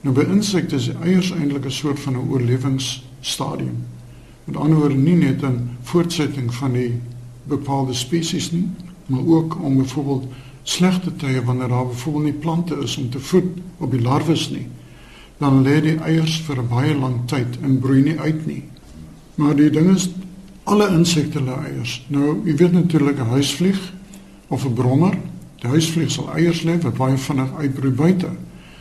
Nou 0.00 0.14
by 0.14 0.26
insekte 0.28 0.76
is 0.76 0.88
eiers 0.88 1.30
eintlik 1.30 1.64
'n 1.64 1.70
soort 1.70 2.00
van 2.00 2.12
'n 2.12 2.28
oorlewingsstadium. 2.28 3.84
Met 4.44 4.56
ander 4.56 4.78
woorde 4.78 4.94
nie 4.94 5.16
net 5.16 5.42
'n 5.42 5.70
voortsetting 5.82 6.54
van 6.54 6.72
die 6.72 7.00
bepaalde 7.44 7.94
spesies 7.94 8.50
nie, 8.50 8.68
maar 9.06 9.26
ook 9.26 9.62
om 9.62 9.76
byvoorbeeld 9.76 10.26
slegte 10.62 11.16
tye 11.16 11.44
wanneer 11.44 11.68
daar 11.68 11.86
byvoorbeeld 11.86 12.24
nie 12.24 12.32
plante 12.32 12.76
is 12.82 12.96
om 12.96 13.10
te 13.10 13.20
voed 13.20 13.58
op 13.78 13.90
die 13.90 14.02
larwes 14.02 14.50
nie, 14.50 14.68
dan 15.38 15.62
lê 15.62 15.80
die 15.80 15.98
eiers 16.00 16.38
vir 16.46 16.62
baie 16.64 16.94
lang 16.94 17.26
tyd 17.28 17.58
en 17.62 17.78
broei 17.80 18.02
nie 18.02 18.18
uit 18.18 18.46
nie. 18.46 18.62
Maar 19.36 19.56
die 19.56 19.70
ding 19.70 19.90
is 19.94 20.08
alle 20.64 20.88
insekte 20.88 21.42
lê 21.44 21.56
eiers. 21.68 21.98
Nou, 22.08 22.40
jy 22.44 22.56
weet 22.56 22.72
natuurlik 22.72 23.18
'n 23.18 23.34
huisvlieg 23.36 23.80
of 24.48 24.64
'n 24.64 24.74
brommer, 24.74 25.18
die 25.60 25.68
huisvlieg 25.68 26.10
sal 26.10 26.32
eiers 26.34 26.62
lê 26.62 26.80
wat 26.82 26.96
baie 26.96 27.16
vinnig 27.16 27.52
uitbroei 27.58 27.92
buite. 27.92 28.30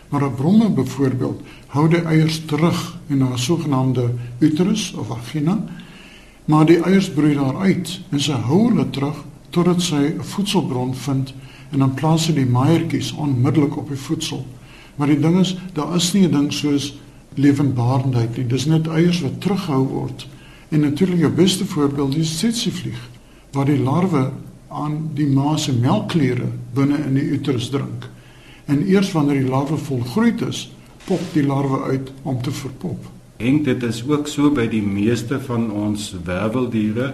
Maar 0.10 0.24
'n 0.24 0.36
brommer 0.36 0.74
byvoorbeeld 0.74 1.41
hou 1.68 1.89
die 1.89 2.06
eiers 2.06 2.46
terug 2.46 3.00
in 3.08 3.24
'n 3.24 3.38
sogenaamde 3.38 4.13
uterus 4.39 4.94
of 4.94 5.08
vagina. 5.08 5.63
Maar 6.46 6.65
die 6.65 6.80
eiers 6.84 7.10
broei 7.10 7.34
daar 7.34 7.58
uit 7.58 8.00
en 8.10 8.20
sy 8.20 8.32
hou 8.32 8.70
hulle 8.70 8.89
terug 8.89 9.24
totdat 9.50 9.82
sy 9.82 9.96
'n 9.96 10.24
voedselbron 10.24 10.96
vind 10.96 11.34
en 11.72 11.80
dan 11.80 11.94
plaas 11.94 12.24
sy 12.24 12.34
die 12.34 12.46
meiertjies 12.46 13.12
onmiddellik 13.12 13.78
op 13.78 13.88
die 13.88 13.98
voedsel. 13.98 14.46
Maar 14.95 15.08
die 15.08 15.19
ding 15.19 15.39
is, 15.39 15.58
daar 15.73 15.95
is 15.95 16.13
nie 16.13 16.27
'n 16.27 16.31
ding 16.31 16.53
soos 16.53 16.97
lewendbaarheid 17.34 18.38
nie. 18.38 18.47
Dis 18.47 18.65
net 18.65 18.88
eiers 18.88 19.21
wat 19.21 19.41
terughou 19.41 19.88
word. 19.88 20.27
En 20.69 20.79
natuurlik 20.79 21.19
jou 21.19 21.31
beste 21.31 21.65
voorbeeld 21.65 22.15
is 22.15 22.36
tsetseflieg 22.36 23.10
waar 23.51 23.65
die 23.65 23.79
larwe 23.79 24.31
aan 24.67 25.10
die 25.13 25.27
ma 25.27 25.58
se 25.58 25.73
melkkliere 25.73 26.47
binne 26.73 26.97
in 26.97 27.13
die 27.13 27.29
uterus 27.29 27.69
drink. 27.69 28.10
en 28.65 28.86
eers 28.88 29.12
wanneer 29.12 29.43
die 29.43 29.49
larwe 29.49 29.77
volgroei 29.77 30.34
is, 30.47 30.65
pop 31.05 31.21
die 31.34 31.45
larwe 31.45 31.84
uit 31.91 32.12
om 32.23 32.41
te 32.41 32.51
verpop. 32.51 33.10
En 33.38 33.62
dit 33.63 33.84
is 33.84 34.01
ook 34.08 34.29
so 34.31 34.49
by 34.53 34.65
die 34.71 34.81
meeste 34.81 35.39
van 35.47 35.67
ons 35.71 36.13
werveldiere 36.25 37.13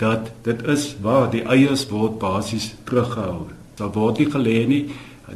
dat 0.00 0.30
dit 0.46 0.62
is 0.72 0.88
waar 1.02 1.28
die 1.32 1.42
eiers 1.44 1.86
word 1.90 2.18
basies 2.20 2.72
teruggehou. 2.88 3.48
Daar 3.76 3.92
word 3.92 4.20
nie 4.22 4.28
gelê 4.32 4.56
nie. 4.68 4.82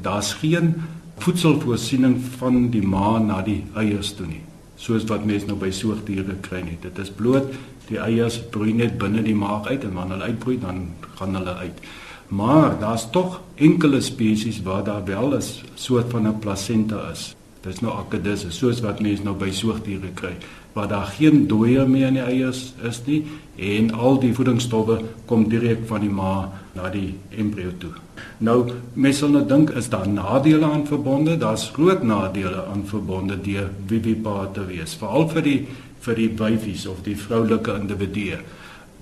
Daar's 0.00 0.32
geen 0.40 0.74
voedselvoorsiening 1.20 2.16
van 2.38 2.68
die 2.70 2.82
ma 2.82 3.18
na 3.18 3.40
die 3.42 3.62
eiers 3.74 4.14
toe 4.16 4.26
nie. 4.26 4.42
Soos 4.80 5.04
wat 5.10 5.26
mense 5.28 5.46
nou 5.46 5.56
by 5.60 5.70
soogdiere 5.70 6.38
kry 6.40 6.62
nie. 6.64 6.78
Dit 6.80 6.98
is 6.98 7.10
bloot 7.10 7.52
die 7.90 7.98
eiers 7.98 8.38
broei 8.54 8.72
net 8.76 8.98
binne 8.98 9.22
die 9.26 9.34
maag 9.34 9.66
uit 9.66 9.84
en 9.84 9.96
wanneer 9.98 10.20
hulle 10.20 10.30
uitbroei 10.32 10.58
dan 10.62 10.86
gaan 11.18 11.34
hulle 11.34 11.54
uit. 11.64 11.82
Maar 12.30 12.78
daar's 12.78 13.08
tog 13.10 13.40
enkele 13.58 14.00
spesies 14.00 14.62
waar 14.62 14.84
daar 14.84 15.04
wel 15.04 15.34
'n 15.36 15.42
soort 15.74 16.10
van 16.10 16.28
'n 16.28 16.38
plasenta 16.38 17.10
is. 17.10 17.34
Dis 17.60 17.80
nou 17.80 17.92
akedisse, 17.92 18.50
soos 18.50 18.80
wat 18.80 19.00
mense 19.00 19.22
nou 19.22 19.34
by 19.36 19.50
soogdiere 19.50 20.08
kry, 20.14 20.36
waar 20.72 20.88
daar 20.88 21.06
geen 21.16 21.46
dooier 21.48 21.88
meer 21.88 22.06
in 22.06 22.18
die 22.18 22.22
eiers 22.24 22.72
is 22.88 23.00
nie 23.06 23.24
en 23.56 23.90
al 23.92 24.20
die 24.22 24.32
voedingsstowwe 24.34 25.00
kom 25.26 25.48
direk 25.50 25.82
van 25.88 26.04
die 26.04 26.12
ma 26.12 26.50
na 26.76 26.90
die 26.92 27.14
embrio 27.36 27.72
toe. 27.78 27.92
Nou 28.38 28.70
mense 28.94 29.24
sal 29.24 29.34
nou 29.34 29.44
dink 29.48 29.72
is 29.76 29.90
daar 29.92 30.08
nadele 30.08 30.66
aan 30.66 30.86
verbonde? 30.86 31.36
Daar's 31.36 31.68
groot 31.74 32.02
nadele 32.02 32.64
aan 32.72 32.86
verbonde 32.86 33.40
deur 33.42 33.70
vivipar 33.90 34.52
te 34.54 34.64
wees, 34.68 34.94
veral 35.00 35.28
vir 35.34 35.46
die 35.46 35.60
vir 36.00 36.16
die 36.16 36.30
wyfies 36.32 36.86
of 36.88 37.02
die 37.04 37.16
vroulike 37.16 37.74
individue. 37.76 38.38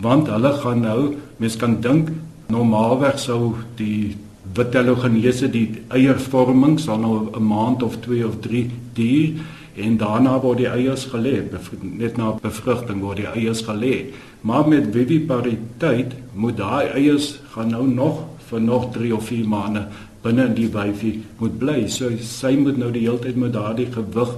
Want 0.03 0.31
hulle 0.33 0.51
gaan 0.59 0.81
nou, 0.83 1.03
mense 1.39 1.59
kan 1.59 1.77
dink 1.83 2.11
normaalweg 2.51 3.21
sou 3.23 3.55
die 3.79 4.17
wit 4.57 4.75
halogenese 4.75 5.51
die 5.53 5.67
eiervorming 5.95 6.79
sal 6.81 6.99
nou 6.99 7.31
'n 7.31 7.45
maand 7.45 7.83
of 7.83 8.01
2 8.01 8.27
of 8.27 8.41
3 8.41 8.71
duur 8.95 9.35
en 9.85 9.97
daarna 10.01 10.39
word 10.43 10.63
die 10.63 10.71
eiers 10.71 11.07
gelê 11.13 11.37
net 11.83 12.19
na 12.21 12.33
bevrugting 12.43 13.01
word 13.05 13.23
die 13.23 13.31
eiers 13.31 13.63
gelê 13.67 13.95
maar 14.41 14.69
met 14.69 14.91
vivipariteit 14.95 16.15
moet 16.35 16.57
daai 16.57 16.89
eiers 16.95 17.39
gaan 17.55 17.75
nou 17.75 17.87
nog 17.87 18.25
vir 18.51 18.61
nog 18.61 18.91
3 18.97 19.15
of 19.17 19.27
4 19.31 19.49
maande 19.55 19.87
binne 20.23 20.49
in 20.51 20.57
die 20.59 20.71
wyfie 20.75 21.15
moet 21.39 21.59
bly 21.59 21.81
so 21.99 22.11
sy 22.31 22.55
moet 22.57 22.79
nou 22.81 22.91
die 22.95 23.07
hele 23.07 23.23
tyd 23.23 23.37
met 23.37 23.55
daardie 23.57 23.89
gewig 23.95 24.35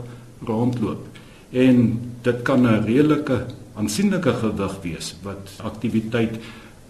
rondloop 0.48 1.06
en 1.66 1.84
dit 2.22 2.42
kan 2.42 2.66
'n 2.66 2.84
redelike 2.84 3.44
aansienlike 3.80 4.32
gewig 4.42 4.74
wees 4.82 5.14
wat 5.22 5.52
aktiwiteit 5.64 6.40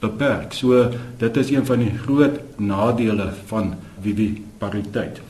beperk. 0.01 0.53
So 0.57 0.91
dit 1.21 1.37
is 1.37 1.51
een 1.51 1.67
van 1.67 1.85
die 1.85 1.93
groot 2.05 2.41
nadele 2.57 3.31
van 3.51 3.75
vivipariteit. 4.03 5.21